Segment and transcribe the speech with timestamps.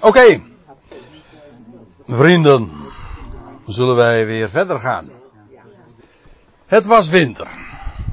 [0.00, 0.42] Oké.
[2.06, 2.70] Vrienden,
[3.66, 5.10] zullen wij weer verder gaan.
[6.66, 7.48] Het was winter.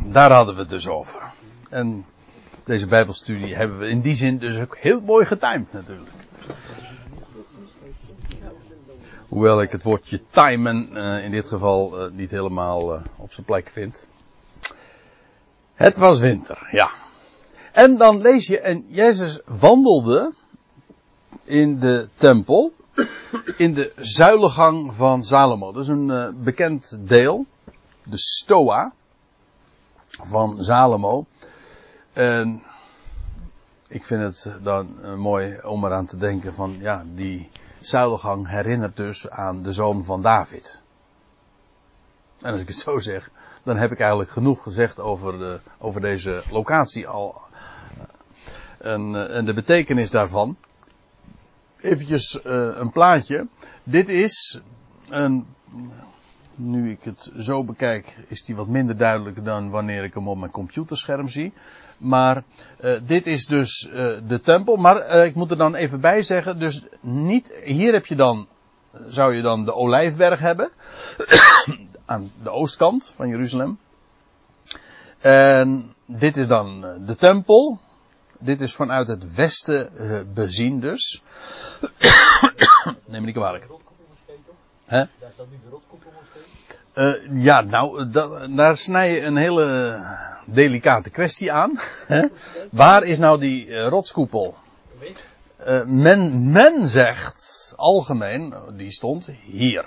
[0.03, 1.21] Daar hadden we het dus over.
[1.69, 2.05] En
[2.63, 6.09] deze Bijbelstudie hebben we in die zin dus ook heel mooi getimed natuurlijk.
[9.27, 13.45] Hoewel ik het woordje timen uh, in dit geval uh, niet helemaal uh, op zijn
[13.45, 14.07] plek vind.
[15.73, 16.89] Het was winter, ja.
[17.71, 20.33] En dan lees je, en Jezus wandelde
[21.49, 22.73] in de tempel,
[23.57, 25.71] in de zuilengang van Salomo.
[25.71, 27.45] Dat is een bekend deel,
[28.03, 28.93] de Stoa
[30.05, 31.25] van Salomo.
[32.13, 32.63] En
[33.87, 37.49] ik vind het dan mooi om eraan te denken van, ja, die
[37.81, 40.81] zuilengang herinnert dus aan de zoon van David.
[42.41, 43.29] En als ik het zo zeg,
[43.63, 47.41] dan heb ik eigenlijk genoeg gezegd over, de, over deze locatie al.
[48.77, 50.57] En, eh, en de betekenis daarvan.
[51.81, 53.47] Eventjes uh, een plaatje.
[53.83, 54.59] Dit is
[55.09, 55.47] een.
[56.55, 60.37] Nu ik het zo bekijk, is die wat minder duidelijk dan wanneer ik hem op
[60.37, 61.53] mijn computerscherm zie.
[61.97, 62.43] Maar
[62.81, 63.93] uh, dit is dus uh,
[64.27, 64.75] de tempel.
[64.75, 68.47] Maar ik moet er dan even bij zeggen, dus niet, hier heb je dan,
[69.07, 70.69] zou je dan de olijfberg hebben.
[72.05, 73.79] aan de oostkant van Jeruzalem.
[75.19, 77.79] En dit is dan de tempel.
[78.39, 79.89] Dit is vanuit het westen
[80.33, 81.23] bezien dus.
[83.07, 83.67] Neem me niet kwalijk.
[84.85, 84.97] Hè?
[85.19, 86.11] Daar staat nu de rotkoepel
[86.99, 90.05] uh, ja, nou, dat, daar snij je een hele
[90.45, 91.79] delicate kwestie aan.
[92.71, 94.55] Waar is nou die uh, rotskoepel?
[95.67, 99.85] Uh, men, men zegt algemeen, die stond hier.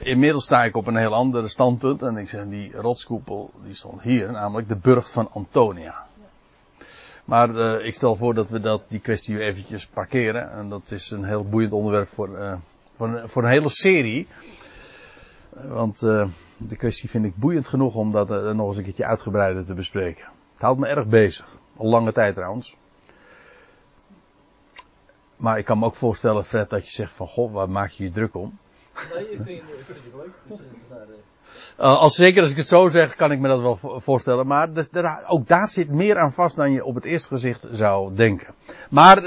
[0.00, 4.02] inmiddels sta ik op een heel ander standpunt en ik zeg die rotskoepel die stond
[4.02, 6.06] hier, namelijk de burcht van Antonia.
[7.30, 10.50] Maar ik stel voor dat we dat, die kwestie eventjes parkeren.
[10.50, 12.58] En dat is een heel boeiend onderwerp voor,
[12.96, 14.26] voor, een, voor een hele serie.
[15.50, 19.64] Want uh, de kwestie vind ik boeiend genoeg om dat nog eens een keertje uitgebreider
[19.64, 20.24] te bespreken.
[20.52, 21.58] Het houdt me erg bezig.
[21.76, 22.76] Al lange tijd trouwens.
[25.36, 28.04] Maar ik kan me ook voorstellen, Fred, dat je zegt van, goh, waar maak je
[28.04, 28.58] je druk om?
[29.14, 30.32] Nee, ik vind, ik vind het leuk.
[30.46, 31.06] Dus, daar,
[31.80, 31.98] uh...
[31.98, 34.46] als zeker als ik het zo zeg, kan ik me dat wel voorstellen.
[34.46, 37.66] Maar dus, daar, ook daar zit meer aan vast dan je op het eerste gezicht
[37.72, 38.54] zou denken.
[38.90, 39.24] Maar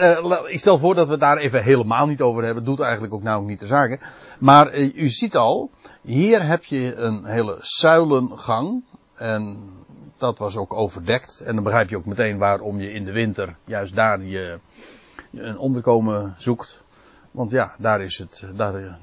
[0.49, 2.63] ik stel voor dat we het daar even helemaal niet over hebben.
[2.63, 3.99] Doet eigenlijk ook nou niet de zaken.
[4.39, 8.83] Maar u ziet al, hier heb je een hele zuilengang.
[9.15, 9.71] En
[10.17, 11.43] dat was ook overdekt.
[11.45, 14.59] En dan begrijp je ook meteen waarom je in de winter juist daar je,
[15.31, 16.81] een onderkomen zoekt.
[17.31, 18.99] Want ja, daar is het, daar,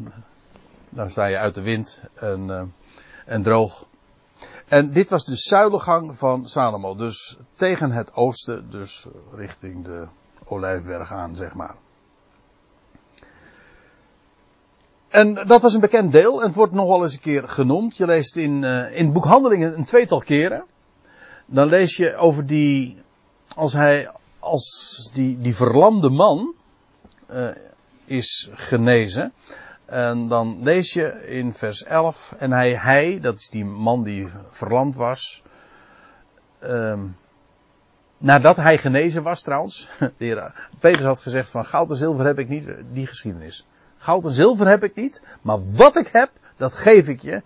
[0.89, 2.63] daar sta je uit de wind en, eh,
[3.27, 3.89] en droog.
[4.69, 6.95] En dit was de zuilengang van Salomo.
[6.95, 10.07] Dus tegen het oosten, dus richting de
[10.45, 11.75] Olijfberg aan, zeg maar.
[15.09, 17.97] En dat was een bekend deel en het wordt nogal eens een keer genoemd.
[17.97, 20.65] Je leest in, uh, in boekhandelingen een tweetal keren.
[21.47, 23.03] Dan lees je over die,
[23.55, 26.55] als hij, als die, die verlamde man
[27.31, 27.49] uh,
[28.05, 29.33] is genezen.
[29.91, 34.29] En dan lees je in vers 11, en hij, hij, dat is die man die
[34.51, 35.43] verlamd was,
[36.63, 37.17] um,
[38.19, 39.89] nadat hij genezen was trouwens,
[40.81, 43.67] Petrus had gezegd van goud en zilver heb ik niet, die geschiedenis.
[43.99, 47.43] Goud en zilver heb ik niet, maar wat ik heb, dat geef ik je.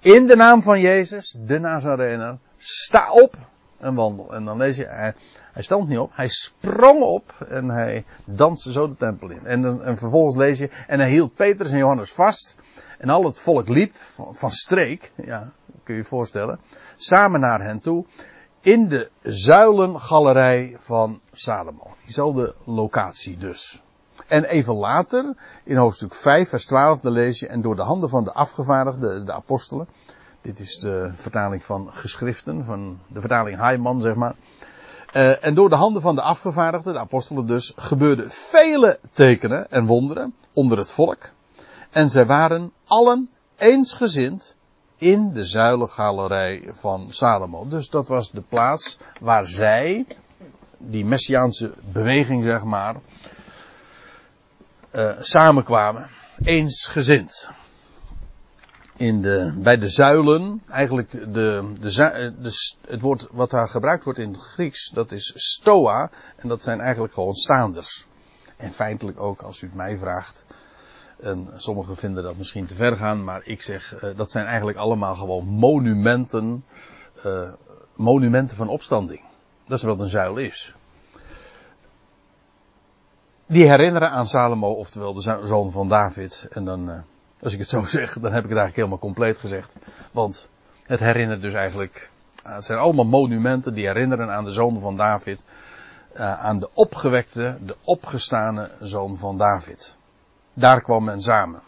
[0.00, 3.36] In de naam van Jezus, de Nazarener, sta op
[3.84, 4.34] en wandel.
[4.34, 5.14] En dan lees je, hij,
[5.62, 9.46] stond niet op, hij sprong op en hij danste zo de tempel in.
[9.46, 12.56] En, en vervolgens lees je, en hij hield Petrus en Johannes vast.
[12.98, 15.50] En al het volk liep van, van streek, ja,
[15.82, 16.58] kun je je voorstellen,
[16.96, 18.04] samen naar hen toe.
[18.60, 21.90] In de zuilengalerij van Salomo.
[22.04, 23.82] Diezelfde locatie dus.
[24.26, 25.34] En even later,
[25.64, 29.26] in hoofdstuk 5, vers 12, dan lees je, en door de handen van de afgevaardigden,
[29.26, 29.88] de apostelen,
[30.44, 34.34] dit is de vertaling van geschriften, van de vertaling Heiman, zeg maar.
[35.12, 39.86] Uh, en door de handen van de afgevaardigden, de apostelen dus, gebeurden vele tekenen en
[39.86, 41.30] wonderen onder het volk.
[41.90, 44.56] En zij waren allen eensgezind
[44.96, 47.68] in de zuilengalerij van Salomo.
[47.68, 50.06] Dus dat was de plaats waar zij,
[50.78, 52.96] die messiaanse beweging zeg maar,
[54.92, 56.08] uh, samenkwamen.
[56.42, 57.50] Eensgezind.
[58.96, 61.30] In de, bij de zuilen, eigenlijk de,
[61.80, 66.10] de, de, het woord wat daar gebruikt wordt in het Grieks, dat is stoa.
[66.36, 68.06] En dat zijn eigenlijk gewoon staanders.
[68.56, 70.44] En feitelijk ook, als u het mij vraagt.
[71.20, 74.78] En sommigen vinden dat misschien te ver gaan, maar ik zeg, uh, dat zijn eigenlijk
[74.78, 76.64] allemaal gewoon monumenten,
[77.26, 77.52] uh,
[77.94, 79.20] monumenten van opstanding.
[79.66, 80.74] Dat is wat een zuil is.
[83.46, 86.46] die herinneren aan Salomo, oftewel de zoon van David.
[86.50, 87.04] En dan,
[87.44, 89.74] als ik het zo zeg, dan heb ik het eigenlijk helemaal compleet gezegd.
[90.12, 90.48] Want
[90.82, 92.10] het herinnert dus eigenlijk,
[92.46, 95.44] uh, het zijn allemaal monumenten die herinneren aan de zoon van David.
[96.14, 99.96] Uh, aan de opgewekte, de opgestane zoon van David.
[100.52, 101.60] Daar kwam men samen.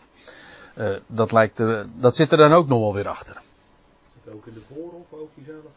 [1.07, 1.63] dat, lijkt,
[1.95, 3.41] dat zit er dan ook nog wel weer achter.
[4.25, 5.69] Zit ook in de voorhof ook diezelfde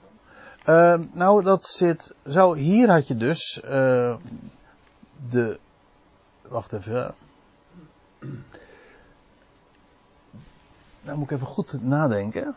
[0.65, 1.09] gang?
[1.13, 2.53] nou, dat zit zo.
[2.53, 3.61] Hier had je dus
[5.29, 5.59] de
[6.49, 7.15] Wacht even.
[11.01, 12.55] Nou moet ik even goed nadenken.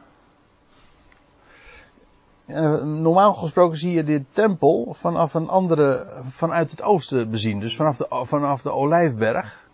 [2.82, 7.60] normaal gesproken zie je dit tempel vanaf een andere, vanuit het oosten bezien.
[7.60, 9.68] Dus vanaf de, vanaf de Olijfberg.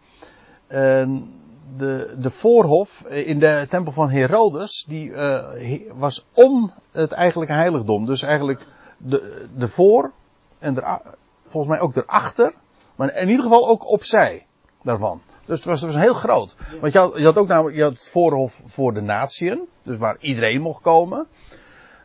[0.66, 1.32] En
[1.76, 8.06] de, de voorhof in de tempel van Herodes, die uh, was om het eigenlijke heiligdom.
[8.06, 8.66] Dus eigenlijk
[8.96, 10.12] de, de voor
[10.58, 11.00] en er,
[11.46, 12.54] volgens mij ook erachter
[12.98, 14.46] maar in ieder geval ook opzij
[14.88, 15.20] daarvan.
[15.46, 16.56] Dus het was, het was heel groot.
[16.80, 19.68] Want je had, je had ook namelijk je had het voorhof voor de natieën.
[19.82, 21.26] Dus waar iedereen mocht komen.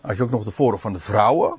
[0.02, 1.58] Had je ook nog de voorhof van de vrouwen.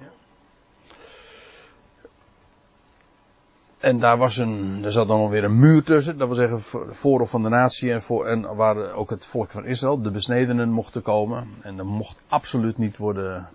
[3.79, 6.19] En daar was een, er zat dan alweer een muur tussen.
[6.19, 6.63] Dat wil zeggen,
[6.95, 10.71] voorhof van de natie en, voor, en waar ook het volk van Israël, de besnedenen,
[10.71, 11.49] mochten komen.
[11.63, 13.49] En dat mocht absoluut niet worden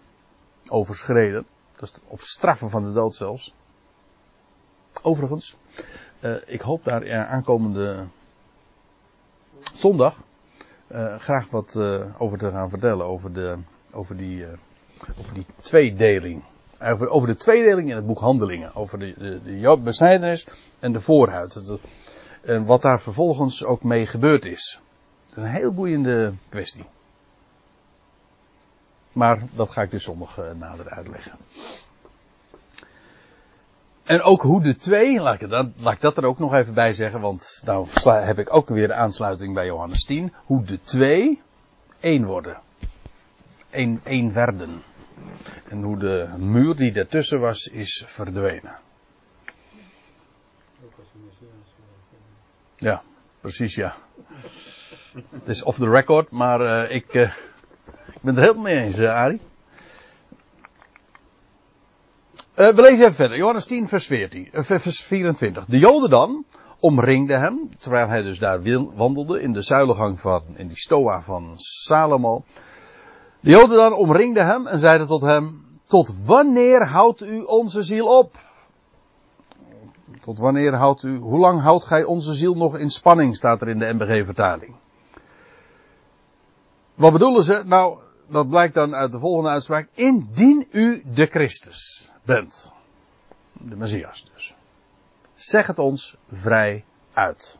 [0.68, 1.46] overschreden.
[1.76, 3.54] Dat is op straffen van de dood zelfs.
[5.02, 5.58] Overigens,
[6.20, 8.08] uh, ik hoop daar uh, aankomende
[9.74, 10.24] zondag
[10.92, 11.76] uh, graag wat
[12.18, 13.06] over te gaan vertellen.
[13.06, 13.58] Over, de,
[13.92, 14.46] over, die,
[15.20, 16.44] over die tweedeling.
[16.82, 18.76] Over, over de tweedeling in het boek Handelingen.
[18.76, 20.46] Over de, de, de
[20.80, 21.80] en de voorhuid.
[22.42, 24.82] En wat daar vervolgens ook mee gebeurd is.
[25.28, 26.86] Dat is een heel boeiende kwestie.
[29.12, 31.38] Maar dat ga ik dus zondag nader uitleggen.
[34.10, 35.68] En ook hoe de twee, laat ik, dat,
[36.00, 39.54] dat er ook nog even bij zeggen, want nou heb ik ook weer de aansluiting
[39.54, 40.34] bij Johannes 10.
[40.46, 41.42] Hoe de twee
[42.00, 42.60] één worden.
[43.70, 44.82] Eén, één werden.
[45.68, 48.78] En hoe de muur die daartussen was, is verdwenen.
[52.76, 53.02] Ja,
[53.42, 53.96] precies ja.
[55.30, 57.22] Het is off the record, maar uh, ik, uh,
[58.08, 59.34] ik ben het er helemaal mee eens, uh,
[62.60, 63.38] Uh, we lezen even verder.
[63.38, 65.66] Johannes 10, vers, 14, uh, vers 24.
[65.66, 66.46] De Joden dan
[66.80, 68.62] omringden hem, terwijl hij dus daar
[68.96, 72.44] wandelde in de zuilengang van, in die stoa van Salomo.
[73.40, 78.18] De Joden dan omringden hem en zeiden tot hem, tot wanneer houdt u onze ziel
[78.18, 78.36] op?
[80.20, 83.70] Tot wanneer houdt u, hoe lang houdt gij onze ziel nog in spanning, staat er
[83.70, 84.76] in de MBG vertaling.
[86.96, 87.62] Wat bedoelen ze?
[87.66, 87.98] Nou,
[88.30, 89.88] dat blijkt dan uit de volgende uitspraak.
[89.94, 92.72] Indien u de Christus bent.
[93.54, 94.56] De Messias dus.
[95.34, 97.58] Zeg het ons vrij uit.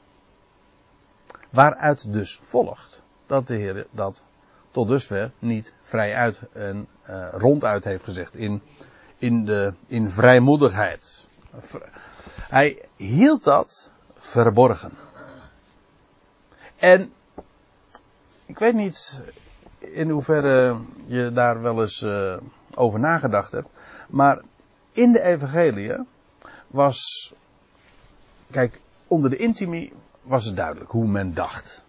[1.50, 4.26] Waaruit dus volgt dat de Heer dat
[4.72, 8.62] tot dusver niet vrij uit en uh, ronduit heeft gezegd in,
[9.18, 11.28] in, de, in vrijmoedigheid.
[12.50, 14.92] Hij hield dat verborgen.
[16.76, 17.14] En
[18.46, 19.24] ik weet niet
[19.80, 22.38] in hoeverre je daar wel eens uh,
[22.74, 23.70] over nagedacht hebt,
[24.10, 24.42] maar
[24.92, 25.96] in de evangelie
[26.68, 27.34] was,
[28.52, 31.84] kijk, onder de intimie was het duidelijk hoe men dacht.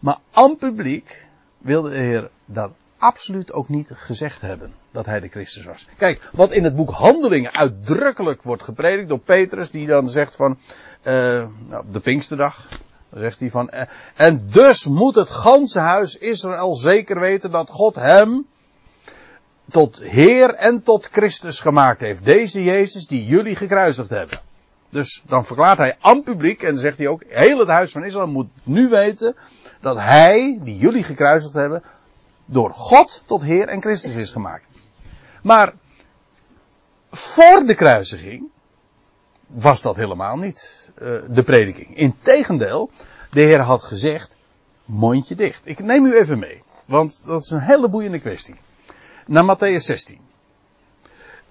[0.00, 1.26] Maar aan publiek
[1.58, 5.86] wilde de Heer dat absoluut ook niet gezegd hebben dat hij de Christus was.
[5.96, 10.58] Kijk, wat in het boek Handelingen uitdrukkelijk wordt gepredikt door Petrus, die dan zegt van,
[11.02, 12.68] uh, nou, de Pinksterdag,
[13.10, 13.82] dan zegt hij van, uh,
[14.14, 18.46] en dus moet het ganse huis Israël zeker weten dat God hem,
[19.70, 22.24] tot Heer en tot Christus gemaakt heeft.
[22.24, 24.38] Deze Jezus die jullie gekruisigd hebben.
[24.90, 28.26] Dus dan verklaart hij aan publiek en zegt hij ook, heel het huis van Israël
[28.26, 29.36] moet nu weten
[29.80, 31.82] dat hij, die jullie gekruisigd hebben,
[32.44, 34.64] door God tot Heer en Christus is gemaakt.
[35.42, 35.72] Maar
[37.10, 38.48] voor de kruisiging
[39.48, 41.96] was dat helemaal niet uh, de prediking.
[41.96, 42.90] Integendeel,
[43.30, 44.36] de Heer had gezegd,
[44.84, 45.60] mondje dicht.
[45.64, 48.54] Ik neem u even mee, want dat is een hele boeiende kwestie
[49.26, 50.18] naar Matthäus 16.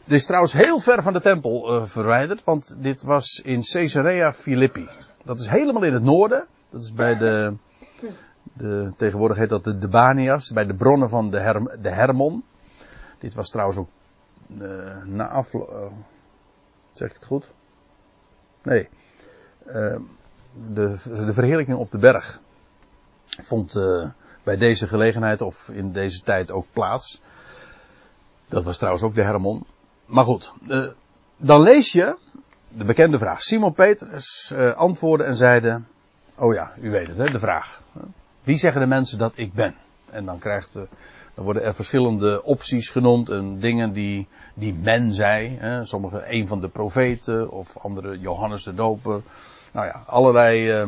[0.04, 4.34] Dit is trouwens heel ver van de tempel uh, verwijderd, want dit was in Caesarea
[4.34, 4.90] Philippi.
[5.24, 6.46] Dat is helemaal in het noorden.
[6.70, 7.54] Dat is bij de,
[8.54, 12.44] de tegenwoordig heet dat de Debanias, bij de bronnen van de, de Hermon.
[13.20, 13.90] Dit was trouwens ook
[14.62, 15.70] uh, na afloop.
[15.70, 15.78] Uh,
[16.92, 17.52] zeg ik het goed?
[18.68, 18.90] Nee.
[20.74, 22.40] de, de verheerlijking op de berg
[23.26, 23.74] vond
[24.44, 27.22] bij deze gelegenheid of in deze tijd ook plaats.
[28.48, 29.66] Dat was trouwens ook de Hermon.
[30.06, 30.88] Maar goed, uh,
[31.38, 32.18] dan lees je
[32.68, 33.42] de bekende vraag.
[33.42, 35.82] Simon Petrus uh, antwoordde en zeide,
[36.36, 37.82] oh ja, u weet het hè, de vraag.
[38.44, 39.76] Wie zeggen de mensen dat ik ben?
[40.10, 40.76] En dan krijgt,
[41.38, 45.58] dan worden er verschillende opties genoemd en dingen die, die men zei.
[45.60, 45.86] Hè.
[45.86, 49.22] Sommige een van de profeten of andere Johannes de Doper.
[49.72, 50.88] Nou ja, allerlei uh,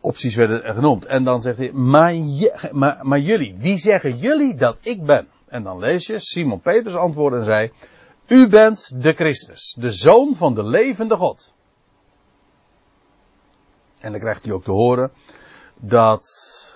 [0.00, 1.04] opties werden er genoemd.
[1.04, 5.28] En dan zegt hij, maar, je, maar, maar jullie, wie zeggen jullie dat ik ben?
[5.46, 7.72] En dan lees je, Simon Petrus antwoordde en zei,
[8.26, 11.54] u bent de Christus, de zoon van de levende God.
[14.00, 15.10] En dan krijgt hij ook te horen
[15.76, 16.28] dat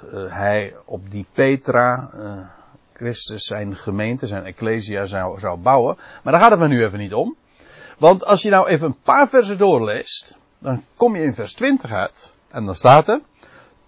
[0.05, 2.47] uh, hij op die Petra, uh,
[2.93, 5.97] Christus zijn gemeente, zijn ecclesia zou, zou bouwen.
[6.23, 7.37] Maar daar gaat het me nu even niet om.
[7.99, 11.93] Want als je nou even een paar versen doorleest, dan kom je in vers 20
[11.93, 12.33] uit.
[12.49, 13.21] En dan staat er,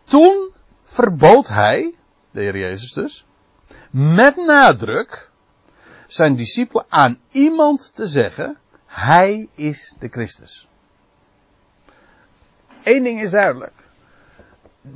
[0.05, 0.53] toen
[0.85, 1.95] verbood hij,
[2.31, 3.27] de Heer Jezus dus,
[3.91, 5.31] met nadruk
[6.07, 10.69] zijn discipelen aan iemand te zeggen, hij is de Christus.
[12.83, 13.88] Eén ding is duidelijk.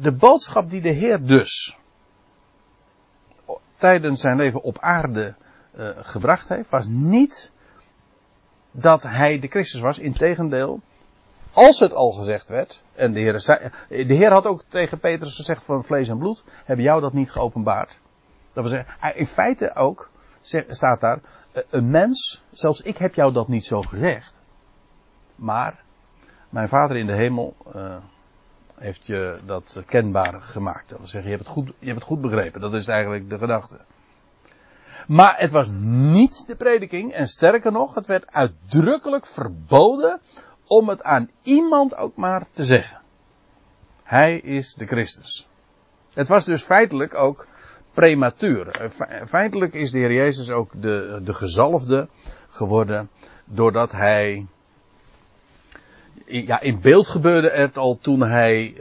[0.00, 1.76] De boodschap die de Heer dus
[3.82, 5.34] tijdens zijn leven op aarde
[5.76, 7.52] uh, gebracht heeft, was niet
[8.70, 9.98] dat hij de Christus was.
[9.98, 10.80] Integendeel,
[11.52, 15.36] als het al gezegd werd, en de Heer, zei, de Heer had ook tegen Petrus
[15.36, 17.98] gezegd van vlees en bloed, hebben jou dat niet geopenbaard.
[18.52, 20.10] Dat wil zeggen, in feite ook,
[20.68, 21.20] staat daar,
[21.70, 24.40] een mens, zelfs ik heb jou dat niet zo gezegd.
[25.34, 25.82] Maar,
[26.48, 27.56] mijn vader in de hemel,
[28.82, 30.88] heeft je dat kenbaar gemaakt.
[30.88, 32.60] Dat wil zeggen, je hebt, het goed, je hebt het goed begrepen.
[32.60, 33.78] Dat is eigenlijk de gedachte.
[35.06, 35.70] Maar het was
[36.12, 37.12] niet de prediking.
[37.12, 40.20] En sterker nog, het werd uitdrukkelijk verboden
[40.66, 43.00] om het aan iemand ook maar te zeggen.
[44.02, 45.48] Hij is de Christus.
[46.14, 47.46] Het was dus feitelijk ook
[47.92, 48.90] prematuur.
[49.26, 52.08] Feitelijk is de Heer Jezus ook de, de gezalfde
[52.48, 53.10] geworden
[53.44, 54.46] doordat hij
[56.26, 58.76] ja, in beeld gebeurde het al toen hij uh,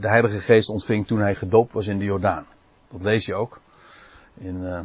[0.00, 2.46] de Heilige Geest ontving toen hij gedoopt was in de Jordaan.
[2.90, 3.60] Dat lees je ook.
[4.34, 4.80] In uh,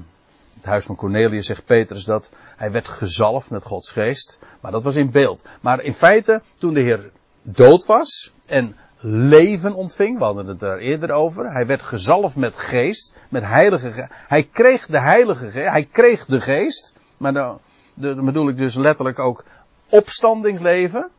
[0.55, 4.39] het huis van Cornelius zegt Petrus dat hij werd gezalfd met Gods Geest.
[4.61, 5.45] Maar dat was in beeld.
[5.61, 7.11] Maar in feite, toen de Heer
[7.41, 11.51] dood was en leven ontving, we hadden het daar eerder over.
[11.51, 14.09] Hij werd gezalfd met geest, met heilige geest.
[14.27, 16.93] Hij kreeg de heilige geest, hij kreeg de geest.
[17.17, 17.59] Maar dan,
[17.93, 19.43] dan bedoel ik dus letterlijk ook
[19.89, 21.09] opstandingsleven.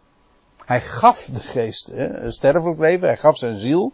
[0.69, 3.93] Hij gaf de geest een sterfelijk leven, hij gaf zijn ziel.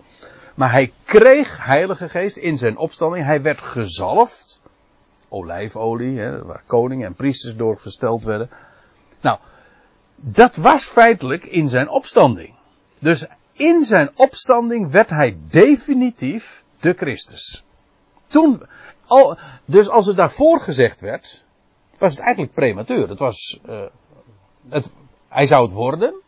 [0.55, 3.25] Maar hij kreeg heilige geest in zijn opstanding.
[3.25, 4.61] Hij werd gezalfd.
[5.29, 8.51] Olijfolie, hè, waar koningen en priesters doorgesteld werden.
[9.21, 9.39] Nou,
[10.17, 12.55] dat was feitelijk in zijn opstanding.
[12.99, 17.65] Dus in zijn opstanding werd hij definitief de Christus.
[18.27, 18.63] Toen,
[19.07, 21.45] al, dus als het daarvoor gezegd werd,
[21.99, 23.09] was het eigenlijk prematuur.
[23.09, 23.87] Het was, uh,
[24.69, 24.91] het,
[25.29, 26.23] hij zou het worden.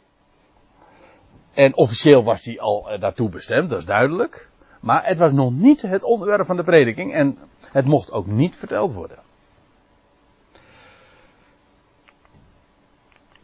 [1.56, 4.48] En officieel was hij al uh, daartoe bestemd, dat is duidelijk.
[4.80, 7.38] Maar het was nog niet het onderwerp van de prediking en
[7.70, 9.18] het mocht ook niet verteld worden.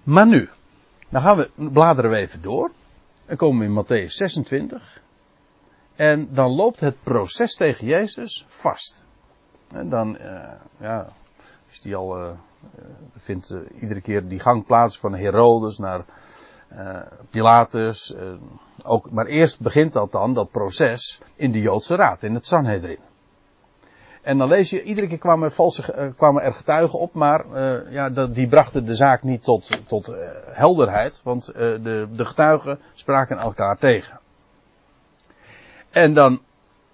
[0.02, 0.48] Maar nu,
[1.08, 2.70] dan gaan we, bladeren we even door.
[3.26, 5.00] En komen we in Matthäus 26.
[5.94, 9.04] En dan loopt het proces tegen Jezus vast.
[9.68, 11.08] En dan, uh, ja,
[11.68, 12.30] is die al, uh,
[13.16, 16.04] vindt iedere keer die gang plaats van Herodes naar
[16.76, 17.00] uh,
[17.30, 18.14] Pilatus.
[18.14, 18.22] Uh,
[18.82, 22.98] ook, maar eerst begint dat dan, dat proces, in de Joodse Raad, in het Sanhedrin.
[24.22, 27.44] En dan lees je, iedere keer kwamen valse, uh, kwamen er getuigen op, maar
[27.90, 30.14] ja, dat, die brachten de zaak niet tot, tot
[30.44, 34.20] helderheid, want de, de getuigen spraken elkaar tegen.
[35.90, 36.40] En dan,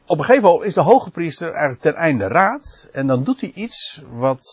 [0.06, 3.40] op een gegeven moment is de hoge priester eigenlijk ten einde raad, en dan doet
[3.40, 4.44] hij iets wat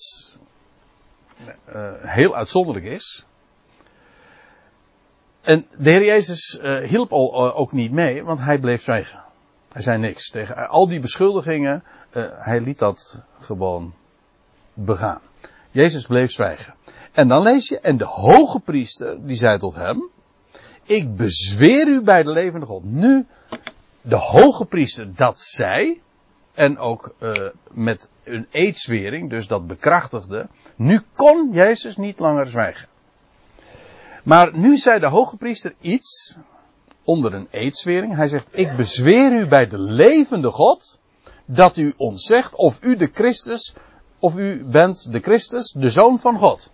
[2.01, 3.25] heel uitzonderlijk is.
[5.45, 9.23] En de Heer Jezus uh, hielp al, uh, ook niet mee, want hij bleef zwijgen.
[9.71, 11.83] Hij zei niks tegen al die beschuldigingen.
[12.13, 13.93] Uh, hij liet dat gewoon
[14.73, 15.21] begaan.
[15.71, 16.73] Jezus bleef zwijgen.
[17.11, 20.09] En dan lees je, en de hoge priester, die zei tot hem,
[20.83, 22.83] ik bezweer u bij de levende God.
[22.83, 23.25] Nu,
[24.01, 26.01] de hoge priester dat zei,
[26.53, 27.15] en ook
[27.71, 32.87] met een eedswering, dus dat bekrachtigde, nu kon Jezus niet langer zwijgen.
[34.25, 36.37] Maar nu zei de hoge priester iets
[37.03, 38.15] onder een eedswering.
[38.15, 41.01] Hij zegt, ik bezweer u bij de levende God
[41.45, 43.75] dat u ons zegt of u de Christus,
[44.19, 46.71] of u bent de Christus, de Zoon van God.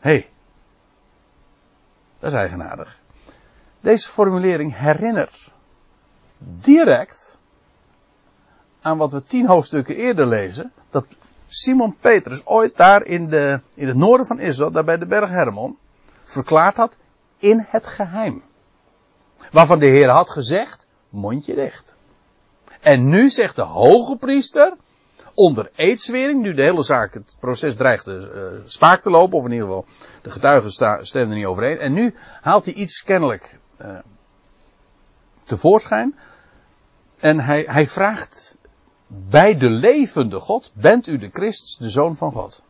[0.00, 0.30] Hé, hey,
[2.18, 3.00] dat is eigenaardig.
[3.80, 5.52] Deze formulering herinnert
[6.38, 7.38] direct
[8.80, 10.72] aan wat we tien hoofdstukken eerder lezen.
[10.90, 11.06] Dat
[11.48, 15.30] Simon Petrus ooit daar in, de, in het noorden van Israël, daar bij de berg
[15.30, 15.78] Hermon,
[16.22, 16.96] verklaard had
[17.38, 18.42] in het geheim.
[19.52, 21.96] Waarvan de Heer had gezegd, mondje dicht.
[22.80, 24.76] En nu zegt de hoge priester,
[25.34, 28.22] onder eedswering, nu de hele zaak, het proces dreigt uh,
[28.64, 29.86] spaak te lopen, of in ieder geval
[30.22, 30.70] de getuigen
[31.06, 31.78] stemmen er niet overeen.
[31.78, 33.98] En nu haalt hij iets kennelijk uh,
[35.42, 36.18] tevoorschijn.
[37.18, 38.58] En hij, hij vraagt
[39.08, 42.62] bij de levende God, bent u de Christus, de Zoon van God?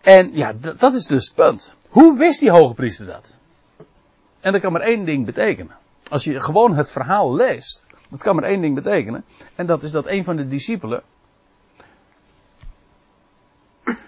[0.00, 1.76] En ja, dat is dus het punt.
[1.88, 3.36] Hoe wist die hoge priester dat?
[4.40, 5.76] En dat kan maar één ding betekenen.
[6.08, 9.24] Als je gewoon het verhaal leest, dat kan maar één ding betekenen.
[9.54, 11.02] En dat is dat een van de discipelen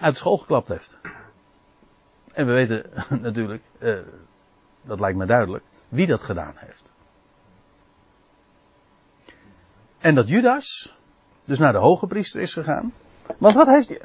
[0.01, 0.99] uit school geklapt heeft.
[2.33, 2.91] En we weten
[3.23, 3.99] natuurlijk, uh,
[4.83, 6.90] dat lijkt me duidelijk, wie dat gedaan heeft.
[10.01, 10.97] En dat Judas
[11.45, 12.93] dus naar de hoge priester is gegaan.
[13.39, 14.01] Want wat heeft hij.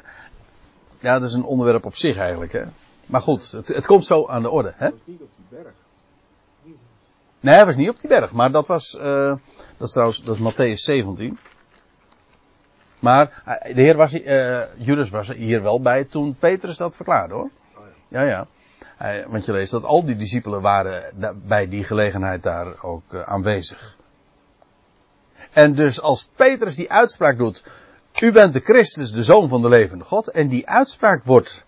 [0.98, 2.64] Ja, dat is een onderwerp op zich eigenlijk, hè.
[3.06, 4.88] Maar goed, het, het komt zo aan de orde, hè.
[5.04, 5.74] niet op die berg.
[7.40, 9.34] Nee, hij was niet op die berg, maar dat was, uh,
[9.76, 11.38] dat is trouwens, dat is Matthäus 17.
[12.98, 17.50] Maar de Heer was, uh, Judas was hier wel bij toen Petrus dat verklaarde hoor.
[18.08, 18.46] Ja, ja.
[18.96, 21.12] Hij, want je leest dat al die discipelen waren
[21.46, 23.95] bij die gelegenheid daar ook aanwezig.
[25.56, 27.62] En dus als Petrus die uitspraak doet,
[28.22, 31.64] u bent de Christus, de Zoon van de levende God, en die uitspraak wordt,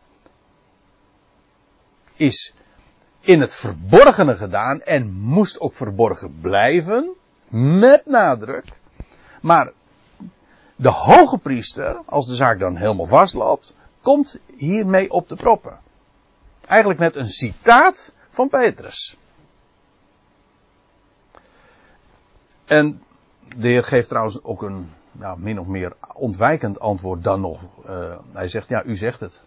[2.16, 2.54] is
[3.20, 7.14] in het verborgene gedaan en moest ook verborgen blijven,
[7.78, 8.64] met nadruk.
[9.40, 9.72] Maar
[10.76, 15.78] de hoge priester, als de zaak dan helemaal vastloopt, komt hiermee op de proppen.
[16.66, 19.16] Eigenlijk met een citaat van Petrus.
[22.64, 23.02] En
[23.56, 24.90] de Heer geeft trouwens ook een
[25.36, 27.62] min of meer ontwijkend antwoord dan nog.
[27.86, 29.42] Uh, hij zegt, ja, u zegt het.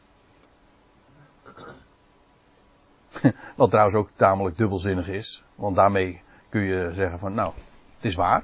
[3.55, 5.43] Wat trouwens ook tamelijk dubbelzinnig is.
[5.55, 7.53] Want daarmee kun je zeggen van, nou,
[7.95, 8.43] het is waar.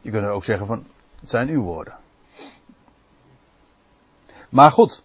[0.00, 0.86] Je kunt er ook zeggen van,
[1.20, 1.94] het zijn uw woorden.
[4.48, 5.02] Maar goed.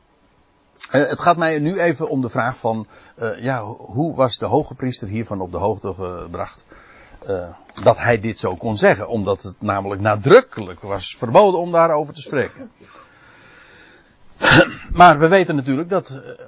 [0.89, 4.45] Eh, het gaat mij nu even om de vraag van, uh, ja, hoe was de
[4.45, 6.64] hoge priester hiervan op de hoogte gebracht?
[7.29, 7.47] Uh,
[7.83, 12.21] dat hij dit zo kon zeggen, omdat het namelijk nadrukkelijk was verboden om daarover te
[12.21, 12.71] spreken.
[14.91, 16.45] maar we weten natuurlijk dat uh,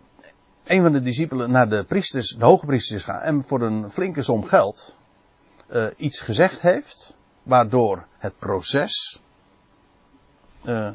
[0.63, 3.89] een van de discipelen naar de priesters, de hoge priesters is gaan en voor een
[3.89, 4.95] flinke som geld
[5.69, 9.21] uh, iets gezegd heeft, waardoor het proces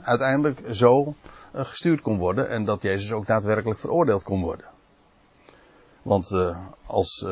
[0.03, 1.14] uiteindelijk zo
[1.53, 4.66] gestuurd kon worden en dat Jezus ook daadwerkelijk veroordeeld kon worden.
[6.03, 6.33] Want
[6.87, 7.27] als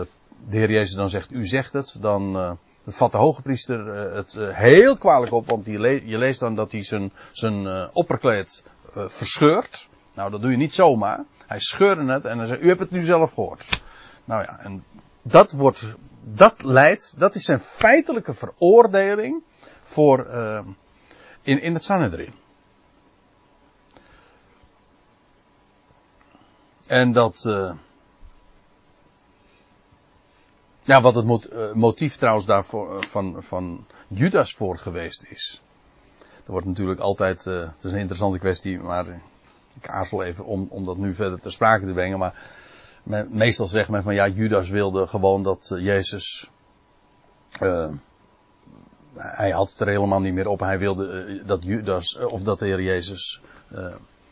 [0.49, 4.35] de Heer Jezus dan zegt, u zegt het, dan vat de hoge priester uh, het
[4.35, 8.65] uh, heel kwalijk op, want je, le je, leest dan dat hij zijn, zijn opperkleed
[8.93, 9.89] verscheurt.
[10.15, 11.25] Nou, dat doe je niet zomaar.
[11.47, 13.83] Hij scheurde het en hij zegt, u hebt het nu zelf gehoord.
[14.25, 14.85] Nou ja, en
[15.23, 19.43] dat wordt, dat leidt, dat is zijn feitelijke veroordeling
[19.83, 20.27] voor,
[21.43, 22.33] in, in het Sanhedrin.
[26.87, 27.43] En dat,
[30.91, 35.63] Ja, wat het eh, motief trouwens daarvoor eh, van, van Judas voor geweest is.
[36.19, 39.07] Dat wordt natuurlijk altijd, uh, dat is een interessante kwestie, maar
[39.81, 42.19] ik aarzel even om, om dat nu verder ter sprake te brengen.
[42.19, 42.35] Maar
[43.29, 46.51] meestal zegt men van ja, Judas wilde gewoon dat Jezus,
[49.15, 50.61] hij had het er helemaal niet meer op.
[50.61, 53.43] Hij wilde dat Judas, of dat de Heer Jezus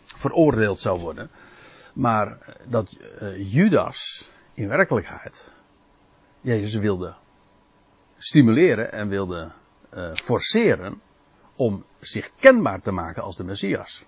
[0.05, 1.31] veroordeeld zou worden.
[1.92, 2.97] Maar dat
[3.37, 5.57] Judas in werkelijkheid
[6.40, 7.14] Jezus wilde
[8.18, 9.53] stimuleren en wilde
[9.94, 11.01] uh, forceren
[11.57, 14.05] om zich kenbaar te maken als de Messias.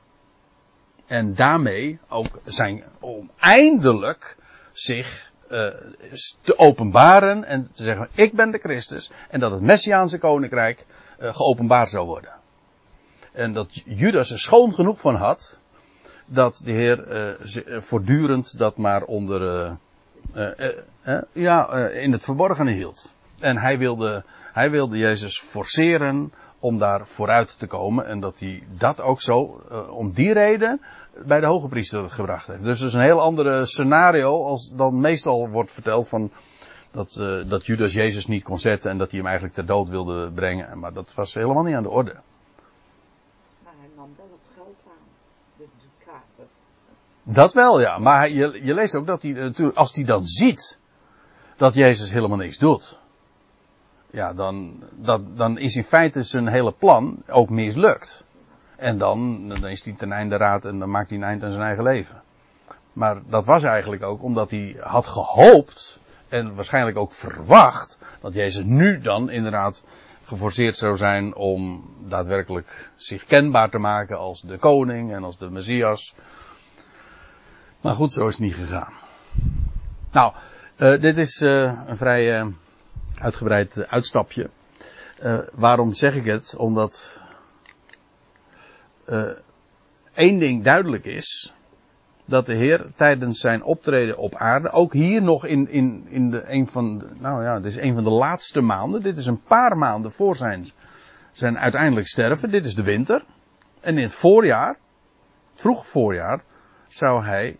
[1.06, 4.36] En daarmee ook zijn, om eindelijk
[4.72, 5.66] zich uh,
[6.40, 10.86] te openbaren en te zeggen, ik ben de Christus en dat het Messiaanse koninkrijk
[11.20, 12.32] uh, geopenbaard zou worden.
[13.32, 15.58] En dat Judas er schoon genoeg van had,
[16.26, 17.36] dat de Heer
[17.80, 19.78] voortdurend dat maar onder
[21.32, 23.14] ja, uh, in het verborgene hield.
[23.38, 28.06] En hij wilde, hij wilde Jezus forceren om daar vooruit te komen.
[28.06, 29.42] En dat hij dat ook zo,
[29.90, 30.80] om die reden,
[31.26, 32.62] bij de hoge priester gebracht heeft.
[32.62, 36.30] Dus dat is een heel ander scenario als dan meestal wordt verteld van
[36.90, 37.12] dat,
[37.48, 40.78] dat Judas Jezus niet kon zetten en dat hij hem eigenlijk ter dood wilde brengen.
[40.78, 42.14] Maar dat was helemaal niet aan de orde.
[43.64, 45.06] Maar hij nam wel het geld aan,
[45.56, 45.66] de
[46.04, 46.48] kaarten.
[47.32, 47.98] Dat wel, ja.
[47.98, 50.78] Maar je, je leest ook dat hij natuurlijk, als hij dan ziet
[51.56, 52.98] dat Jezus helemaal niks doet.
[54.10, 58.24] Ja, dan, dat, dan is in feite zijn hele plan ook mislukt.
[58.76, 61.52] En dan, dan is hij ten einde raad en dan maakt hij een eind aan
[61.52, 62.22] zijn eigen leven.
[62.92, 68.64] Maar dat was eigenlijk ook omdat hij had gehoopt en waarschijnlijk ook verwacht dat Jezus
[68.64, 69.84] nu dan inderdaad
[70.24, 75.50] geforceerd zou zijn om daadwerkelijk zich kenbaar te maken als de koning en als de
[75.50, 76.14] Messias.
[77.80, 78.92] Maar goed, zo is het niet gegaan.
[80.12, 80.32] Nou,
[80.76, 82.46] uh, dit is uh, een vrij uh,
[83.14, 84.50] uitgebreid uitstapje.
[85.54, 86.56] waarom zeg ik het?
[86.56, 87.20] Omdat
[90.12, 91.54] één ding duidelijk is
[92.24, 96.44] dat de Heer tijdens zijn optreden op aarde, ook hier nog in, in, in de,
[96.46, 99.42] een van de, nou ja, dit is een van de laatste maanden, dit is een
[99.42, 100.66] paar maanden voor zijn,
[101.32, 103.24] zijn uiteindelijk sterven, dit is de winter.
[103.80, 104.76] En in het voorjaar,
[105.54, 106.42] vroeg voorjaar,
[106.90, 107.58] zou hij,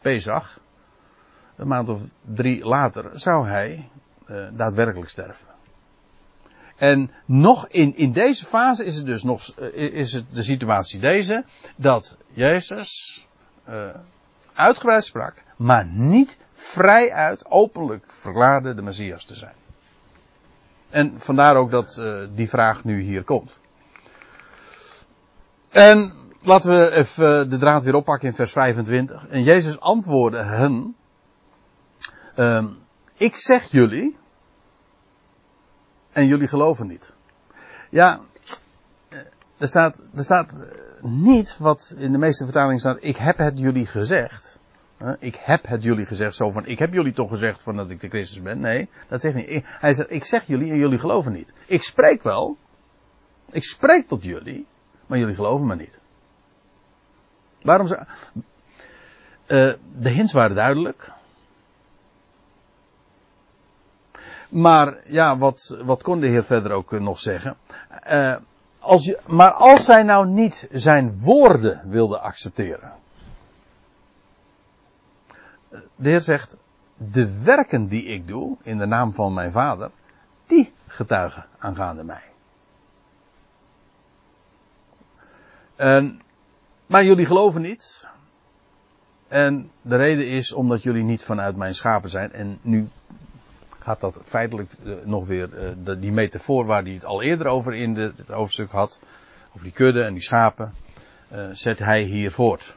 [0.00, 0.60] Pesach,
[1.56, 2.00] een maand of
[2.34, 3.88] drie later, zou hij
[4.26, 5.46] uh, daadwerkelijk sterven.
[6.76, 11.44] En nog in, in deze fase is het dus nog, is het de situatie deze,
[11.76, 13.26] dat Jezus,
[13.68, 13.88] uh,
[14.54, 19.54] uitgebreid sprak, maar niet vrijuit openlijk verklaarde de Messias te zijn.
[20.90, 22.00] En vandaar ook dat
[22.34, 23.58] die vraag nu hier komt.
[25.70, 29.26] En laten we even de draad weer oppakken in vers 25.
[29.28, 30.96] En Jezus antwoordde hen.
[32.36, 32.66] Uh,
[33.14, 34.16] ik zeg jullie.
[36.12, 37.14] En jullie geloven niet.
[37.90, 38.20] Ja,
[39.58, 40.52] er staat, er staat
[41.00, 44.58] niet wat in de meeste vertalingen staat, ik heb het jullie gezegd.
[45.18, 48.00] Ik heb het jullie gezegd, zo van, ik heb jullie toch gezegd van dat ik
[48.00, 48.60] de Christus ben.
[48.60, 49.62] Nee, dat zegt niet.
[49.64, 51.52] Hij zegt, ik zeg jullie en jullie geloven niet.
[51.66, 52.56] Ik spreek wel.
[53.50, 54.66] Ik spreek tot jullie,
[55.06, 55.98] maar jullie geloven me niet.
[57.66, 57.98] Waarom ze,
[59.46, 61.12] uh, de hints waren duidelijk.
[64.48, 67.56] Maar ja, wat, wat kon de Heer verder ook nog zeggen?
[68.10, 68.36] Uh,
[68.78, 72.92] als je, maar als zij nou niet zijn woorden wilden accepteren.
[75.96, 76.56] De Heer zegt,
[76.96, 79.90] de werken die ik doe in de naam van mijn vader,
[80.46, 82.22] die getuigen aangaande mij.
[85.76, 86.20] En,
[86.86, 88.08] maar jullie geloven niet.
[89.28, 92.32] En de reden is omdat jullie niet vanuit mijn schapen zijn.
[92.32, 92.88] En nu
[93.78, 95.50] gaat dat feitelijk uh, nog weer
[95.84, 99.00] de, die metafoor waar hij het al eerder over in het hoofdstuk had,
[99.48, 100.74] over die kudde en die schapen,
[101.32, 102.76] uh, zet hij hier voort.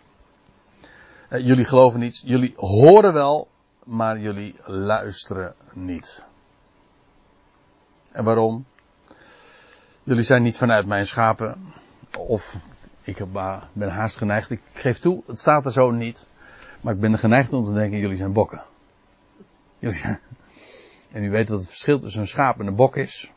[1.30, 3.48] jullie geloven niet, jullie horen wel,
[3.84, 6.26] maar jullie luisteren niet.
[8.12, 8.66] En waarom?
[10.04, 11.74] Jullie zijn niet vanuit mijn schapen,
[12.18, 12.56] of
[13.10, 13.26] ik
[13.74, 16.30] ben haast geneigd, ik geef toe, het staat er zo niet,
[16.82, 18.64] maar ik ben er geneigd om te denken, jullie zijn bokken.
[21.12, 23.32] En u weet wat het verschil tussen een schaap en een bok is.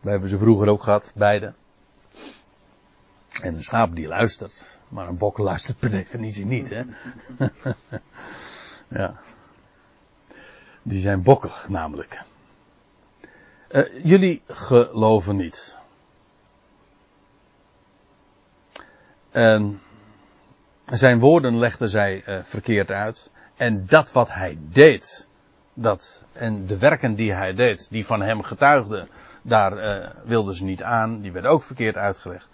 [0.00, 1.54] We hebben ze vroeger ook gehad, beide.
[3.42, 6.82] En een schaap die luistert, maar een bok luistert per definitie niet, hè.
[8.98, 9.14] ja.
[10.82, 12.22] Die zijn bokkig, namelijk.
[13.70, 15.78] Uh, jullie geloven niet.
[19.32, 19.80] En
[20.86, 23.30] zijn woorden legden zij uh, verkeerd uit.
[23.56, 25.28] En dat wat hij deed,
[25.74, 29.08] dat, en de werken die hij deed, die van hem getuigden,
[29.42, 32.48] daar uh, wilden ze niet aan, die werden ook verkeerd uitgelegd.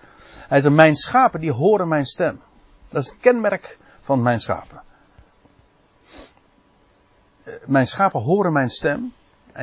[0.49, 2.41] Hij zei, mijn schapen die horen mijn stem.
[2.89, 4.83] Dat is het kenmerk van mijn schapen.
[7.45, 9.13] Uh, mijn schapen horen mijn stem.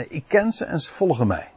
[0.08, 1.52] Ik ken ze en ze volgen mij.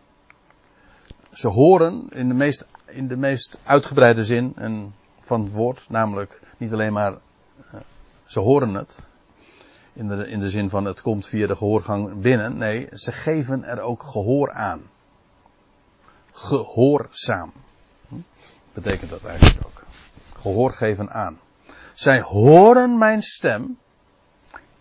[1.33, 4.95] Ze horen in de meest, in de meest uitgebreide zin en
[5.29, 7.15] van het woord, namelijk niet alleen maar
[8.25, 8.99] ze horen het,
[9.93, 12.59] in de, in de zin van het komt via de gehoorgang binnen.
[12.59, 14.83] Nee, ze geven er ook gehoor aan.
[16.31, 17.53] Gehoorzaam.
[18.09, 18.15] Hm?
[18.73, 19.83] Betekent dat eigenlijk ook.
[20.37, 21.39] Gehoor geven aan.
[21.95, 23.79] Zij horen mijn stem.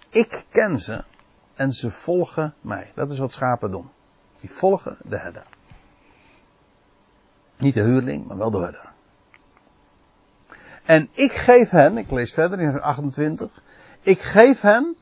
[0.10, 1.04] Ik ken ze.
[1.56, 2.92] En ze volgen mij.
[2.96, 3.90] Dat is wat schapen doen.
[4.40, 5.46] Die volgen de herder.
[7.58, 8.92] Niet de huurling, maar wel de herder.
[10.88, 13.62] En ik geef hen, ik lees verder in 28.
[14.02, 14.96] Ik geef hen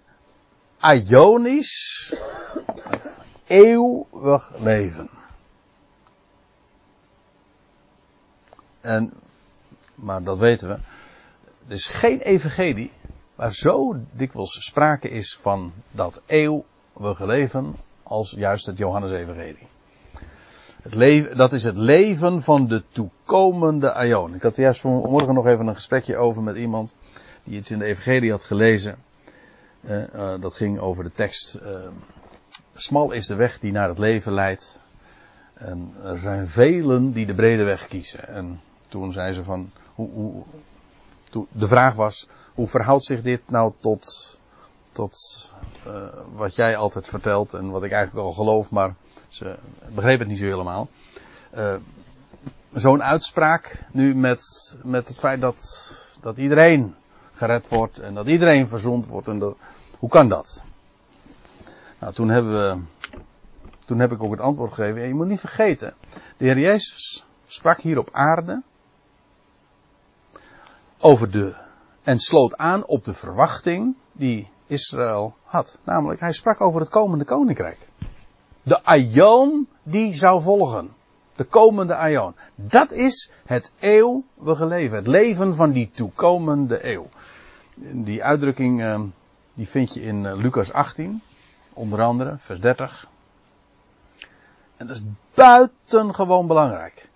[0.82, 2.13] Ionisch
[3.48, 5.10] eeuwig leven.
[8.82, 9.13] En,
[9.95, 10.74] maar dat weten we.
[11.67, 12.91] Er is geen evangelie
[13.36, 19.67] waar zo dikwijls sprake is van dat eeuwige leven als juist het Johannes-evangelie.
[20.86, 24.36] Het leven, dat is het leven van de toekomende aion.
[24.36, 26.98] Ik had juist vanmorgen nog even een gesprekje over met iemand
[27.43, 28.98] die iets in de evangelie had gelezen.
[29.82, 31.60] Uh, dat ging over de tekst.
[31.63, 31.78] Uh,
[32.74, 34.82] smal is de weg die naar het leven leidt.
[35.54, 38.28] En er zijn velen die de brede weg kiezen.
[38.28, 40.43] En toen zei ze van, hoe, hoe,
[41.52, 44.39] de vraag was, hoe verhoudt zich dit nou tot,
[44.91, 45.17] tot
[46.36, 48.95] wat jij altijd vertelt en wat ik eigenlijk al geloof, maar
[49.36, 49.56] ze
[49.93, 50.89] begreep het niet zo helemaal.
[51.58, 51.76] Uh,
[52.76, 56.95] Zo'n uitspraak nu met, met het feit dat, dat iedereen
[57.34, 59.58] gered wordt en dat iedereen verzond wordt en dat,
[60.00, 60.63] hoe kan dat?
[62.00, 62.84] Nou, toen hebben we,
[63.86, 65.02] toen heb ik ook het antwoord gegeven.
[65.02, 65.93] En je moet niet vergeten,
[66.38, 68.62] de Heer Jezus sprak hier op aarde
[71.00, 71.56] over de,
[72.04, 75.78] en sloot aan op de verwachting die Israël had.
[75.84, 77.88] Namelijk, hij sprak over het komende koninkrijk.
[78.65, 80.89] De aion die zou volgen.
[81.36, 82.36] De komende aion.
[82.56, 84.97] Dat is het eeuwige leven.
[84.97, 87.10] Het leven van die toekomende eeuw.
[87.91, 89.06] Die uitdrukking ehm,
[89.54, 91.21] die vind je in eh, Lucas 18.
[91.73, 93.08] Onder andere, vers 30.
[94.78, 97.10] En dat is buitengewoon belangrijk.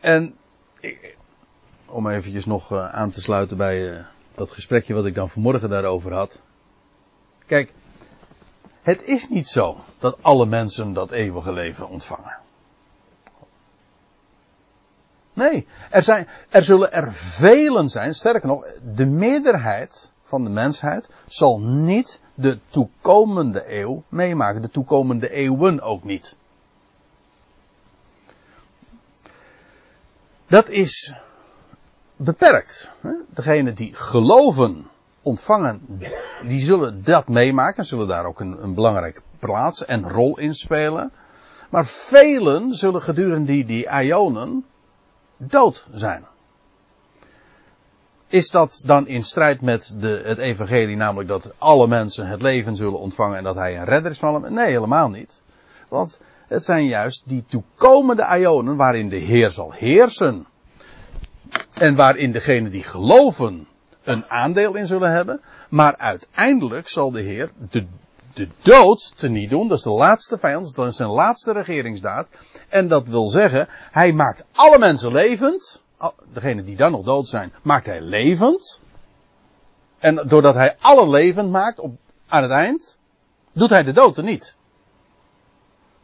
[0.00, 0.34] En
[1.86, 5.68] om eventjes nog eh, aan te sluiten bij eh, dat gesprekje wat ik dan vanmorgen
[5.68, 6.40] daarover had.
[7.46, 7.72] Kijk,
[8.82, 12.38] het is niet zo dat alle mensen dat eeuwige leven ontvangen.
[15.32, 21.08] Nee, er, zijn, er zullen er velen zijn, sterker nog, de meerderheid van de mensheid
[21.26, 26.36] zal niet de toekomende eeuw meemaken, de toekomende eeuwen ook niet.
[30.46, 31.14] Dat is
[32.16, 32.90] beperkt.
[33.28, 34.90] Degenen die geloven,
[35.22, 36.00] ontvangen,
[36.46, 41.12] die zullen dat meemaken, zullen daar ook een, een belangrijke plaats en rol in spelen.
[41.70, 44.64] Maar velen zullen gedurende die, die ionen
[45.36, 46.26] dood zijn.
[48.26, 52.76] Is dat dan in strijd met de, het evangelie, namelijk dat alle mensen het leven
[52.76, 54.52] zullen ontvangen en dat hij een redder is van hem?
[54.52, 55.42] Nee, helemaal niet.
[55.88, 60.46] Want het zijn juist die toekomende ionen waarin de Heer zal heersen.
[61.74, 63.66] En waarin degenen die geloven
[64.02, 65.40] een aandeel in zullen hebben.
[65.68, 67.86] Maar uiteindelijk zal de Heer de,
[68.34, 69.68] de dood teniet doen.
[69.68, 70.74] Dat is de laatste vijand.
[70.74, 72.28] Dat is zijn laatste regeringsdaad.
[72.68, 75.82] En dat wil zeggen, hij maakt alle mensen levend.
[76.32, 78.80] Degenen die dan nog dood zijn, maakt hij levend.
[79.98, 81.96] En doordat hij alle levend maakt op,
[82.28, 82.98] aan het eind,
[83.52, 84.54] doet hij de dood er niet.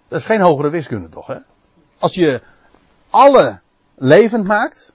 [0.08, 1.36] Dat is geen hogere wiskunde toch, hè?
[1.98, 2.40] Als je
[3.10, 3.60] alle
[3.94, 4.92] levend maakt,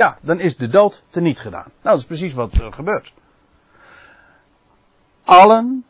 [0.00, 1.66] ja, dan is de dood teniet gedaan.
[1.66, 3.12] Nou, dat is precies wat er gebeurt.
[5.24, 5.84] Allen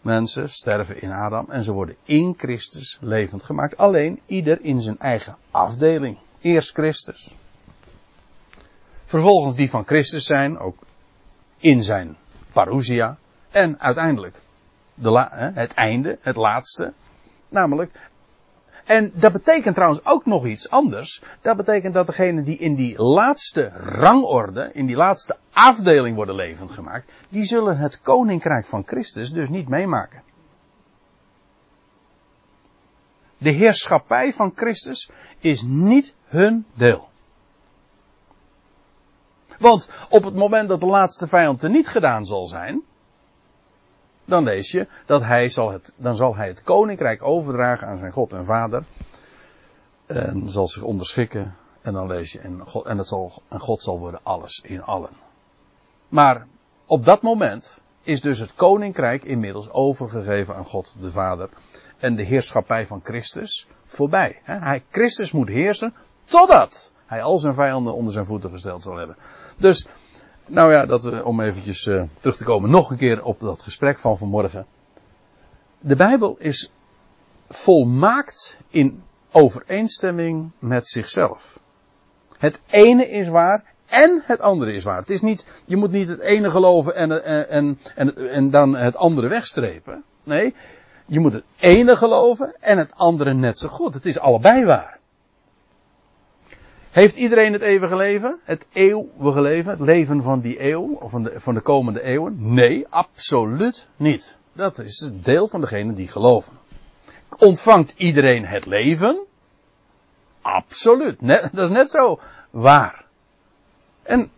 [0.00, 3.76] mensen sterven in Adam en ze worden in Christus levend gemaakt.
[3.76, 6.18] Alleen ieder in zijn eigen afdeling.
[6.40, 7.34] Eerst Christus.
[9.04, 10.78] Vervolgens die van Christus zijn, ook
[11.58, 12.16] in zijn
[12.52, 13.18] parousia.
[13.50, 14.40] En uiteindelijk
[14.94, 16.92] de het einde, het laatste.
[17.48, 17.90] Namelijk
[18.84, 21.22] en dat betekent trouwens ook nog iets anders.
[21.40, 26.70] Dat betekent dat degenen die in die laatste rangorde, in die laatste afdeling worden levend
[26.70, 30.22] gemaakt, die zullen het koninkrijk van Christus dus niet meemaken.
[33.38, 37.08] De heerschappij van Christus is niet hun deel.
[39.58, 42.82] Want op het moment dat de laatste vijand er niet gedaan zal zijn,
[44.24, 48.12] dan lees je dat hij zal het, dan zal hij het koninkrijk overdragen aan zijn
[48.12, 48.84] God en Vader.
[50.06, 51.54] En zal zich onderschikken.
[51.80, 54.82] En dan lees je, en God, en, het zal, en God zal worden alles in
[54.82, 55.10] allen.
[56.08, 56.46] Maar
[56.86, 61.48] op dat moment is dus het koninkrijk inmiddels overgegeven aan God de Vader.
[61.98, 64.40] En de heerschappij van Christus voorbij.
[64.42, 69.16] Hij, Christus moet heersen totdat hij al zijn vijanden onder zijn voeten gesteld zal hebben.
[69.56, 69.88] Dus
[70.46, 73.62] nou ja, dat, eh, om eventjes uh, terug te komen nog een keer op dat
[73.62, 74.66] gesprek van vanmorgen.
[75.80, 76.70] De Bijbel is
[77.48, 79.02] volmaakt in
[79.32, 81.58] overeenstemming met zichzelf.
[82.38, 84.98] Het ene is waar en het andere is waar.
[84.98, 88.76] Het is niet, je moet niet het ene geloven en, en, en, en, en dan
[88.76, 90.04] het andere wegstrepen.
[90.24, 90.54] Nee,
[91.06, 93.94] je moet het ene geloven en het andere net zo goed.
[93.94, 94.98] Het is allebei waar.
[96.94, 98.40] Heeft iedereen het eeuwige leven?
[98.44, 99.70] Het eeuwige leven?
[99.70, 100.92] Het leven van die eeuw?
[101.00, 102.36] Of van de, van de komende eeuwen?
[102.38, 104.36] Nee, absoluut niet.
[104.52, 106.52] Dat is het deel van degenen die geloven.
[107.38, 109.24] Ontvangt iedereen het leven?
[110.42, 111.20] Absoluut.
[111.20, 113.04] Net, dat is net zo waar.
[114.02, 114.30] En,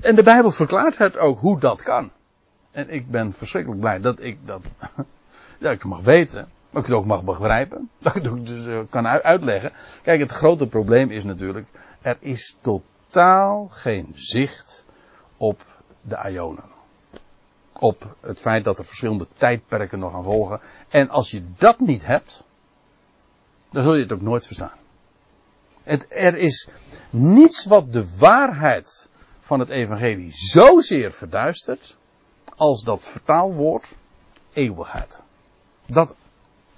[0.00, 2.10] en de Bijbel verklaart het ook hoe dat kan.
[2.70, 4.62] En ik ben verschrikkelijk blij dat ik dat,
[5.60, 6.48] dat ik mag weten.
[6.70, 7.90] Dat ik het ook mag begrijpen.
[7.98, 9.72] Dat ik het dus uh, kan uitleggen.
[10.02, 11.66] Kijk, het grote probleem is natuurlijk
[12.02, 14.84] er is totaal geen zicht
[15.36, 15.64] op
[16.00, 16.70] de Ionen.
[17.78, 20.60] Op het feit dat er verschillende tijdperken nog gaan volgen.
[20.88, 22.44] En als je dat niet hebt,
[23.70, 24.78] dan zul je het ook nooit verstaan.
[25.82, 26.68] Het, er is
[27.10, 29.10] niets wat de waarheid
[29.40, 31.96] van het evangelie zozeer verduistert
[32.56, 33.94] als dat vertaalwoord
[34.52, 35.22] eeuwigheid.
[35.86, 36.16] Dat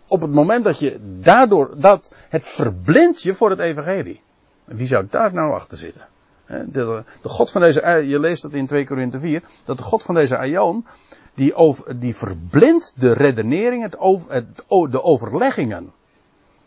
[0.07, 4.23] op het moment dat je daardoor, dat het verblindt je voor het evangelie.
[4.65, 6.07] Wie zou daar nou achter zitten?
[6.47, 10.15] De, God van deze, je leest dat in 2 Korinthe 4, dat de God van
[10.15, 10.87] deze Aion,
[11.35, 11.55] die,
[11.97, 13.97] die verblindt de redenering, het
[14.29, 15.93] het, de overleggingen.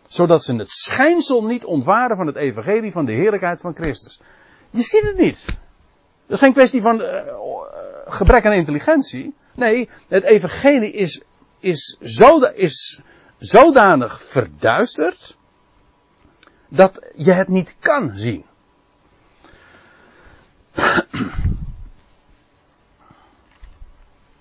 [0.08, 4.22] Zodat ze het schijnsel niet ontwaren van het evangelie van de heerlijkheid van Christus.
[4.70, 5.46] Je ziet het niet.
[6.26, 7.22] Dat is geen kwestie van uh,
[8.08, 9.34] gebrek aan intelligentie.
[9.56, 11.22] Nee, het evangelie is,
[11.60, 11.98] is,
[12.54, 13.02] is
[13.38, 15.37] zodanig verduisterd
[16.68, 18.46] dat je het niet kan zien.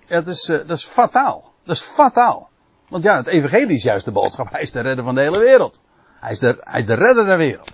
[0.08, 1.52] Dat is, uh, dat is fataal.
[1.62, 2.48] Dat is fataal.
[2.88, 4.50] Want ja, het evangelie is juist de boodschap.
[4.50, 5.80] Hij is de redder van de hele wereld.
[6.20, 7.70] Hij is de, hij is de redder der wereld.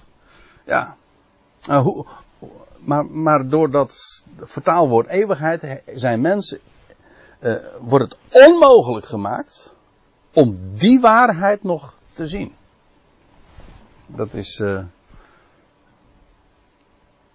[0.65, 0.97] Ja.
[1.69, 2.07] Uh, hoe,
[2.79, 6.59] maar, maar door dat vertaalwoord eeuwigheid zijn mensen,
[7.41, 9.77] uh, wordt het onmogelijk gemaakt
[10.33, 12.55] om die waarheid nog te zien.
[14.15, 14.83] Dat is uh,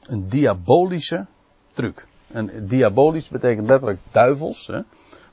[0.01, 1.25] een diabolische
[1.73, 2.05] truc.
[2.27, 4.67] En diabolisch betekent letterlijk duivels.
[4.67, 4.81] Hè?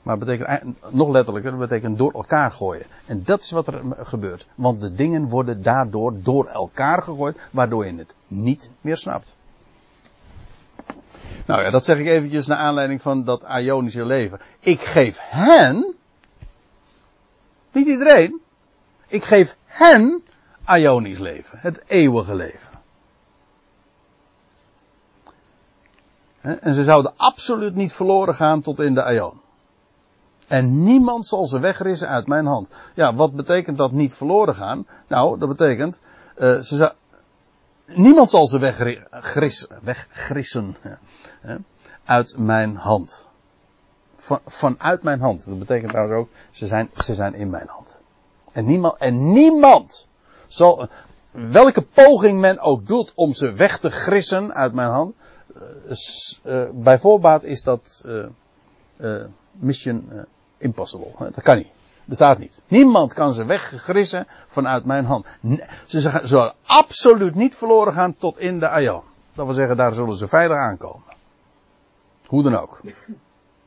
[0.05, 2.85] Maar betekent nog letterlijker, betekent door elkaar gooien.
[3.05, 4.47] En dat is wat er gebeurt.
[4.55, 9.35] Want de dingen worden daardoor door elkaar gegooid, waardoor je het niet meer snapt.
[11.45, 14.39] Nou ja, dat zeg ik eventjes naar aanleiding van dat Ionische leven.
[14.59, 15.95] Ik geef hen,
[17.71, 18.39] niet iedereen,
[19.07, 20.23] ik geef hen
[20.67, 22.73] Ionisch leven, het eeuwige leven.
[26.41, 29.41] En ze zouden absoluut niet verloren gaan tot in de Aion.
[30.47, 32.67] En niemand zal ze wegrissen uit mijn hand.
[32.93, 34.87] Ja, wat betekent dat niet verloren gaan?
[35.07, 35.99] Nou, dat betekent,
[36.37, 36.93] uh, ze
[37.85, 38.59] niemand zal ze
[39.83, 40.77] weggrissen,
[42.05, 43.27] uit mijn hand.
[44.15, 45.45] Van, vanuit mijn hand.
[45.45, 47.95] Dat betekent trouwens ook, ze zijn, ze zijn in mijn hand.
[48.51, 50.07] En niemand, en niemand
[51.31, 55.15] welke poging men ook doet om ze weg te grissen uit mijn hand,
[56.43, 58.03] uh, bij voorbaat is dat
[58.97, 60.25] uh, mission
[60.57, 61.11] impossible.
[61.17, 61.71] Dat kan niet.
[62.05, 62.61] Bestaat niet.
[62.67, 65.25] Niemand kan ze weggrissen vanuit mijn hand.
[65.85, 69.01] Ze zullen absoluut niet verloren gaan tot in de Aion.
[69.33, 71.03] Dat wil zeggen, daar zullen ze veilig aankomen.
[72.25, 72.81] Hoe dan ook.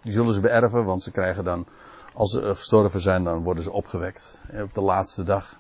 [0.02, 1.66] Die zullen ze beërven, want ze krijgen dan,
[2.14, 4.42] als ze gestorven zijn, dan worden ze opgewekt.
[4.62, 5.58] Op de laatste dag.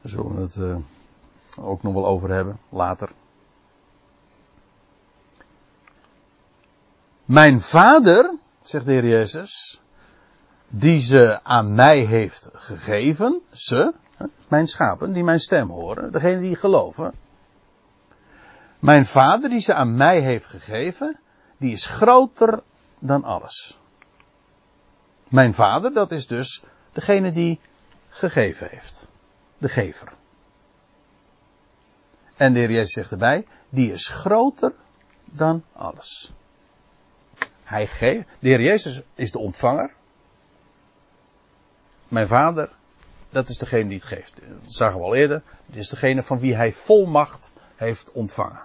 [0.00, 0.76] Daar zullen we het uh,
[1.58, 3.10] ook nog wel over hebben, later.
[7.24, 9.80] Mijn vader, zegt de Heer Jezus,
[10.68, 13.94] die ze aan mij heeft gegeven, ze,
[14.48, 17.14] mijn schapen, die mijn stem horen, degene die geloven.
[18.78, 21.18] Mijn vader die ze aan mij heeft gegeven,
[21.56, 22.62] die is groter
[22.98, 23.78] dan alles.
[25.28, 27.60] Mijn vader, dat is dus degene die
[28.08, 29.08] gegeven heeft.
[29.60, 30.12] De gever.
[32.36, 34.72] En de Heer Jezus zegt erbij, die is groter
[35.24, 36.32] dan alles.
[37.62, 38.26] Hij geeft.
[38.38, 39.92] De Heer Jezus is de ontvanger.
[42.08, 42.70] Mijn vader,
[43.30, 44.34] dat is degene die het geeft.
[44.62, 45.42] Dat zagen we al eerder.
[45.66, 48.62] Het is degene van wie hij volmacht heeft ontvangen.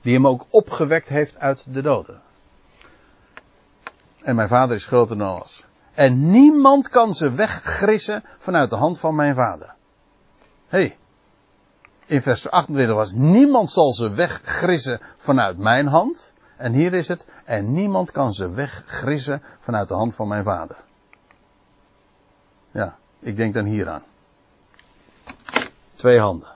[0.00, 2.22] Die hem ook opgewekt heeft uit de doden.
[4.22, 5.66] En mijn vader is groter dan alles.
[5.94, 9.74] En niemand kan ze weggrissen vanuit de hand van mijn vader.
[10.68, 10.96] hey,
[12.06, 16.32] in vers 28 was niemand zal ze weggrissen vanuit mijn hand.
[16.56, 20.76] En hier is het, en niemand kan ze weggrissen vanuit de hand van mijn vader.
[22.70, 24.02] Ja, ik denk dan hieraan.
[25.94, 26.48] Twee handen.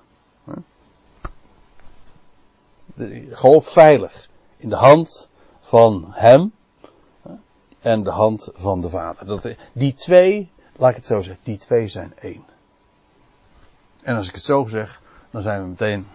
[3.31, 4.29] gewoon veilig.
[4.57, 5.29] In de hand
[5.61, 6.53] van hem
[7.81, 9.27] en de hand van de vader.
[9.27, 12.45] Dat, die twee, laat ik het zo zeggen, die twee zijn één.
[14.03, 16.07] En als ik het zo zeg, dan zijn we meteen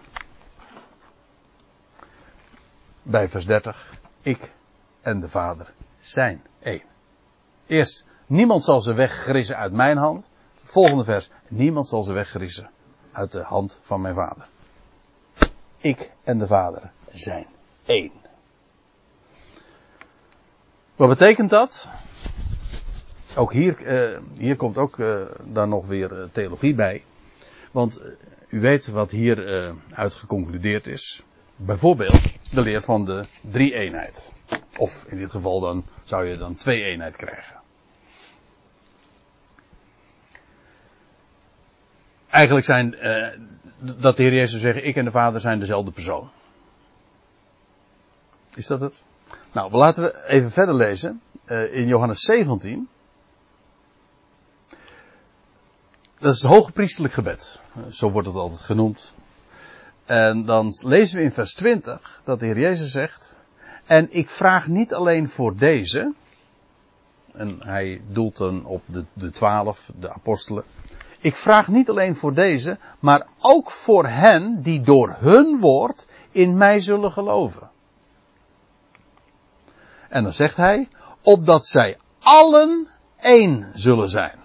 [3.02, 3.94] bij vers 30.
[4.22, 4.52] Ik
[5.00, 6.82] en de Vader zijn één.
[7.66, 10.24] Eerst, niemand zal ze weggrissen uit mijn hand.
[10.62, 12.70] Volgende vers, niemand zal ze weggrissen
[13.12, 14.48] uit de hand van mijn Vader.
[15.76, 17.46] Ik en de Vader zijn
[17.84, 18.23] één.
[20.96, 21.88] Wat betekent dat?
[23.36, 23.80] Ook hier,
[24.12, 27.04] uh, hier komt ook uh, dan nog weer uh, theologie bij.
[27.70, 28.00] Want
[28.48, 31.22] u weet wat hier uit geconcludeerd is.
[31.56, 34.32] Bijvoorbeeld de leer van de drie-eenheid.
[34.76, 37.62] Of in dit geval dan zou je dan twee-eenheid krijgen.
[42.34, 43.38] eigenlijk zijn, eh,
[43.78, 46.30] dat de Heer Jezus zegt, ik en de Vader zijn dezelfde persoon.
[48.54, 49.04] Is dat het?
[49.52, 51.20] Nou, laten we even verder lezen.
[51.46, 52.88] Uh, in Johannes 17.
[56.18, 57.60] Dat is het hoge priesterlijk gebed.
[57.90, 59.14] Zo wordt het altijd genoemd.
[60.04, 63.34] En dan lezen we in vers 20 dat de Heer Jezus zegt.
[63.86, 66.12] En ik vraag niet alleen voor deze.
[67.32, 70.64] En hij doelt dan op de, de twaalf, de apostelen.
[71.18, 76.56] Ik vraag niet alleen voor deze, maar ook voor hen die door hun woord in
[76.56, 77.70] mij zullen geloven.
[80.08, 80.88] En dan zegt hij,
[81.22, 82.88] opdat zij allen
[83.20, 84.38] één zullen zijn.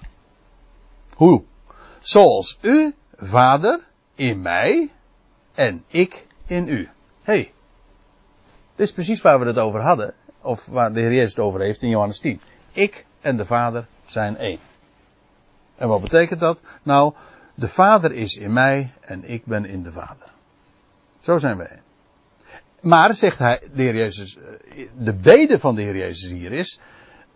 [1.13, 1.43] Hoe?
[1.99, 3.79] Zoals u, vader,
[4.15, 4.91] in mij
[5.53, 6.89] en ik in u.
[7.23, 7.53] hey,
[8.75, 11.59] dit is precies waar we het over hadden, of waar de Heer Jezus het over
[11.59, 12.41] heeft in Johannes 10.
[12.71, 14.59] Ik en de vader zijn één.
[15.75, 16.61] En wat betekent dat?
[16.83, 17.13] Nou,
[17.55, 20.31] de vader is in mij en ik ben in de vader.
[21.19, 21.88] Zo zijn we één.
[22.81, 26.79] Maar, zegt hij, de Heer Jezus, eh, de bede van de Heer Jezus hier is,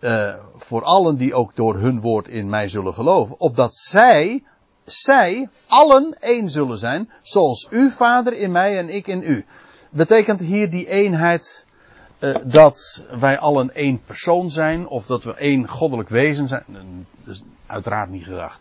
[0.00, 4.44] uh, voor allen die ook door hun woord in mij zullen geloven, opdat zij,
[4.84, 9.44] zij allen één zullen zijn, zoals u vader in mij en ik in u.
[9.90, 11.66] Betekent hier die eenheid
[12.18, 16.64] uh, dat wij allen één persoon zijn, of dat we één goddelijk wezen zijn?
[17.24, 18.60] Dat is uiteraard niet gedacht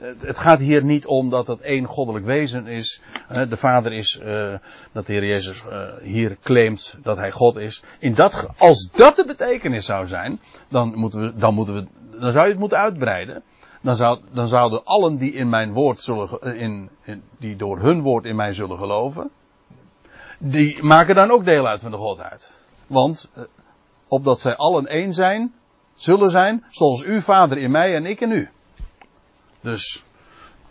[0.00, 3.02] het gaat hier niet om dat het één goddelijk wezen is.
[3.48, 4.54] De Vader is, uh,
[4.92, 5.62] dat de Heer Jezus
[6.02, 7.82] hier claimt dat Hij God is.
[7.98, 11.86] In dat, als dat de betekenis zou zijn, dan moeten we, dan moeten we,
[12.18, 13.42] dan zou je het moeten uitbreiden.
[13.82, 18.02] Dan, zou, dan zouden allen die in mijn woord zullen, in, in, die door hun
[18.02, 19.30] woord in mij zullen geloven,
[20.38, 22.62] die maken dan ook deel uit van de Godheid.
[22.86, 23.30] Want,
[24.08, 25.54] opdat zij allen één zijn,
[25.94, 28.50] zullen zijn, zoals u Vader in mij en ik in u.
[29.60, 30.04] Dus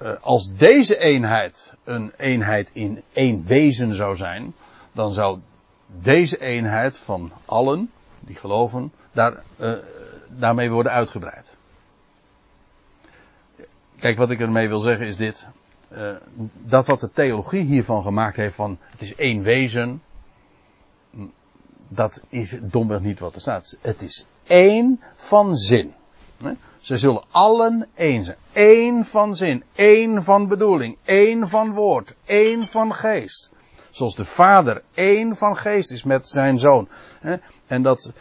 [0.02, 4.54] uh, als deze eenheid een eenheid in één wezen zou zijn,
[4.92, 5.40] dan zou
[5.86, 9.74] deze eenheid van allen die geloven daar, uh,
[10.28, 11.58] daarmee worden uitgebreid.
[14.00, 15.48] Kijk, wat ik ermee wil zeggen is dit.
[15.92, 16.12] Uh,
[16.54, 20.02] dat wat de theologie hiervan gemaakt heeft van het is één wezen,
[21.88, 23.78] dat is domweg niet wat er staat.
[23.82, 25.94] Het is één van zin.
[26.80, 28.38] Ze zullen allen één zijn.
[28.54, 33.52] Eén van zin, één van bedoeling, één van woord, één van geest.
[33.90, 36.88] Zoals de vader één van geest is met zijn zoon.
[37.68, 38.14] En dat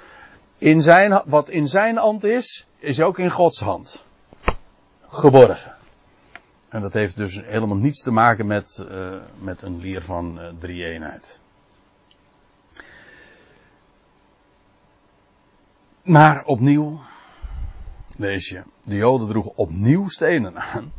[0.58, 4.04] in zijn, wat in zijn hand is, is ook in Gods hand.
[5.08, 5.76] Geborgen.
[6.68, 10.48] En dat heeft dus helemaal niets te maken met, uh, met een leer van uh,
[10.58, 11.40] drie-eenheid.
[16.02, 17.00] Maar opnieuw,
[18.18, 20.92] lees je, de Joden droegen opnieuw stenen aan,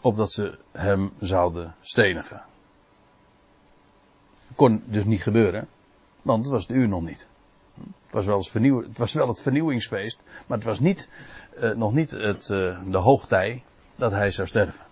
[0.00, 2.42] opdat ze hem zouden stenigen.
[4.54, 5.68] Kon dus niet gebeuren,
[6.22, 7.28] want het was de uur nog niet.
[7.74, 11.08] Het was wel, het, vernieuw, het, was wel het vernieuwingsfeest, maar het was niet,
[11.58, 13.64] uh, nog niet het, uh, de hoogtij
[13.96, 14.84] dat hij zou sterven.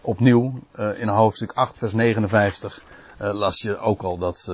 [0.00, 2.84] Opnieuw, uh, in hoofdstuk 8, vers 59,
[3.18, 4.48] las je ook al dat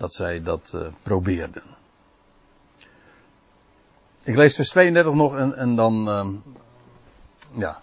[0.00, 1.62] dat zij dat uh, probeerden.
[4.24, 6.28] Ik lees vers 32 nog en, en dan, uh,
[7.60, 7.82] ja,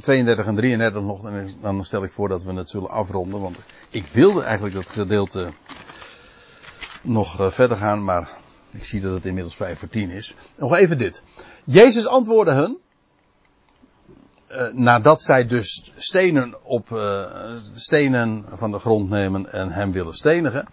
[0.00, 3.56] 32 en 33 nog en dan stel ik voor dat we het zullen afronden, want
[3.90, 5.52] ik wilde eigenlijk dat gedeelte
[7.02, 8.30] nog uh, verder gaan, maar
[8.70, 10.34] ik zie dat het inmiddels 5 voor 10 is.
[10.56, 11.22] Nog even dit.
[11.64, 12.78] Jezus antwoordde hun,
[14.48, 17.24] uh, nadat zij dus stenen op uh,
[17.74, 20.68] stenen van de grond nemen en hem willen stenigen.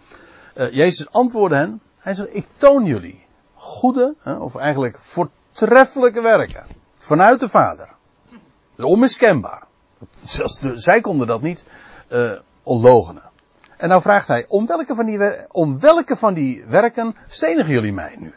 [0.56, 1.80] Uh, Jezus antwoordde hen.
[1.98, 6.66] Hij zegt: Ik toon jullie goede, of eigenlijk voortreffelijke werken
[6.98, 7.88] vanuit de Vader.
[8.76, 9.62] Onmiskenbaar.
[10.22, 11.66] Zelfs zij konden dat niet
[12.62, 13.22] onlogenen.
[13.76, 17.92] En nou vraagt hij: om welke, van die, om welke van die werken stenigen jullie
[17.92, 18.34] mij nu?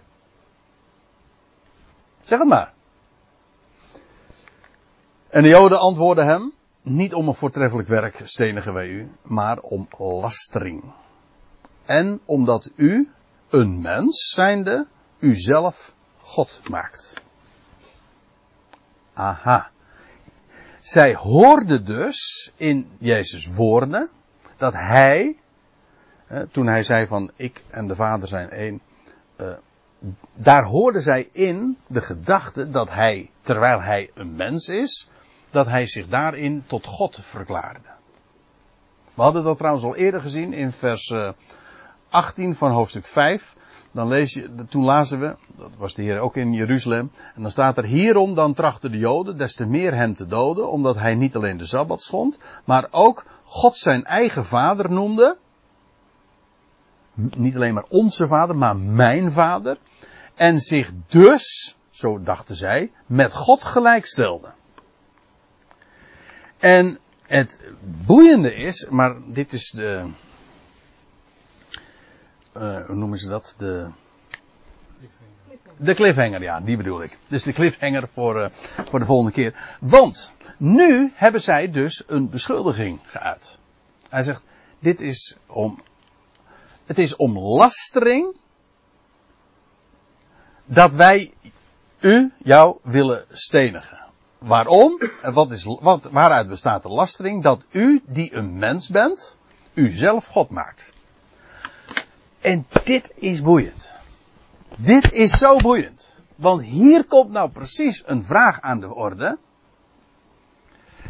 [2.21, 2.73] Zeg het maar.
[5.29, 9.87] En de Joden antwoordden hem, niet om een voortreffelijk werk stenigen wij u, maar om
[9.97, 10.83] lastering.
[11.85, 13.11] En omdat u,
[13.49, 14.87] een mens zijnde,
[15.19, 17.13] uzelf God maakt.
[19.13, 19.69] Aha.
[20.79, 24.09] Zij hoorden dus in Jezus woorden
[24.57, 25.37] dat hij,
[26.51, 28.81] toen hij zei van ik en de Vader zijn één,
[29.37, 29.53] uh,
[30.33, 35.09] daar hoorden zij in de gedachte dat hij, terwijl hij een mens is,
[35.49, 37.95] dat hij zich daarin tot God verklaarde.
[39.13, 41.13] We hadden dat trouwens al eerder gezien in vers
[42.09, 43.55] 18 van hoofdstuk 5.
[43.91, 47.51] dan lees je, toen lazen we, dat was de Heer ook in Jeruzalem, en dan
[47.51, 51.15] staat er, hierom dan trachten de Joden des te meer hem te doden, omdat hij
[51.15, 55.37] niet alleen de Sabbat stond, maar ook God zijn eigen vader noemde.
[57.13, 59.77] Niet alleen maar onze vader, maar mijn vader.
[60.35, 64.53] En zich dus, zo dachten zij, met God gelijkstelde.
[66.57, 67.63] En het
[68.05, 70.05] boeiende is, maar dit is de,
[72.57, 73.55] uh, hoe noemen ze dat?
[73.57, 73.87] De,
[75.77, 77.17] de cliffhanger, ja, die bedoel ik.
[77.27, 78.47] Dus de cliffhanger voor, uh,
[78.89, 79.77] voor de volgende keer.
[79.79, 83.57] Want nu hebben zij dus een beschuldiging geuit.
[84.09, 84.43] Hij zegt,
[84.79, 85.81] dit is om,
[86.85, 88.35] het is om lastering
[90.65, 91.33] dat wij
[91.99, 94.06] u, jou, willen stenigen.
[94.37, 95.01] Waarom?
[95.21, 95.63] En wat is,
[96.11, 97.43] waaruit bestaat de lastering?
[97.43, 99.37] Dat u, die een mens bent,
[99.73, 100.89] u zelf God maakt.
[102.39, 103.95] En dit is boeiend.
[104.75, 106.07] Dit is zo boeiend.
[106.35, 109.37] Want hier komt nou precies een vraag aan de orde.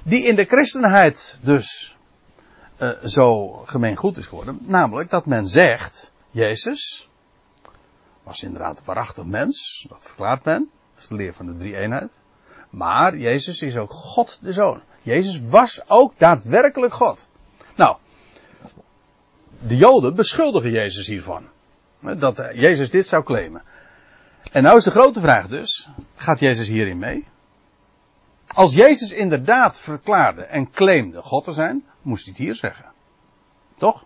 [0.03, 1.97] Die in de christenheid dus
[2.78, 4.59] uh, zo gemeengoed is geworden.
[4.61, 7.09] Namelijk dat men zegt, Jezus
[8.23, 9.86] was inderdaad een waarachtig mens.
[9.89, 10.69] Dat verklaart men.
[10.93, 12.11] Dat is de leer van de drie eenheid.
[12.70, 14.82] Maar Jezus is ook God de Zoon.
[15.01, 17.28] Jezus was ook daadwerkelijk God.
[17.76, 17.97] Nou,
[19.59, 21.47] de Joden beschuldigen Jezus hiervan.
[21.99, 23.61] Dat Jezus dit zou claimen.
[24.51, 27.28] En nou is de grote vraag dus, gaat Jezus hierin mee?
[28.47, 32.86] Als Jezus inderdaad verklaarde en claimde God te zijn, moest hij het hier zeggen.
[33.78, 34.05] Toch?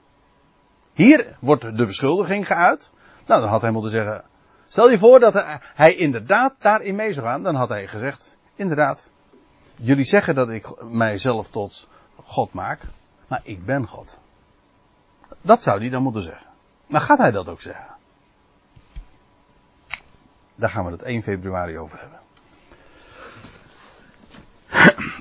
[0.94, 2.92] Hier wordt de beschuldiging geuit.
[3.26, 4.24] Nou, dan had hij moeten zeggen,
[4.68, 9.12] stel je voor dat hij inderdaad daarin mee zou gaan, dan had hij gezegd, inderdaad,
[9.76, 11.88] jullie zeggen dat ik mijzelf tot
[12.24, 12.82] God maak,
[13.28, 14.20] maar ik ben God.
[15.42, 16.48] Dat zou hij dan moeten zeggen.
[16.88, 17.86] Maar gaat hij dat ook zeggen?
[20.56, 22.20] Daar gaan we het 1 februari over hebben.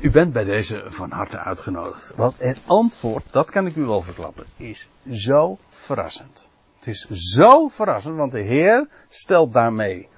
[0.03, 2.13] U bent bij deze van harte uitgenodigd.
[2.17, 6.49] Want het antwoord, dat kan ik u wel verklappen, is zo verrassend.
[6.77, 10.09] Het is zo verrassend, want de Heer stelt daarmee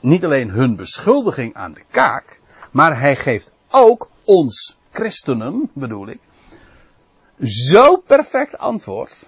[0.00, 2.40] niet alleen hun beschuldiging aan de kaak,
[2.72, 6.20] maar hij geeft ook ons christenen, bedoel ik,
[7.44, 9.26] zo perfect antwoord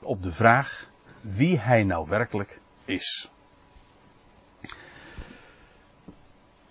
[0.00, 0.88] op de vraag
[1.20, 3.30] wie hij nou werkelijk is.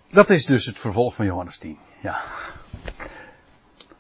[0.08, 1.78] Dat is dus het vervolg van Johannes 10.
[2.02, 2.22] Ja.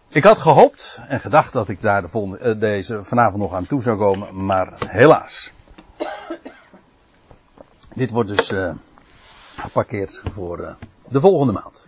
[0.08, 3.68] Ik had gehoopt en gedacht dat ik daar de volgende, eh, deze vanavond nog aan
[3.68, 5.52] toe zou komen, maar helaas.
[7.94, 8.74] Dit wordt dus uh,
[9.56, 10.72] geparkeerd voor uh,
[11.08, 11.88] de volgende maand.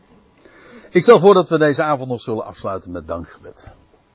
[0.92, 3.68] Ik stel voor dat we deze avond nog zullen afsluiten met dankgebed.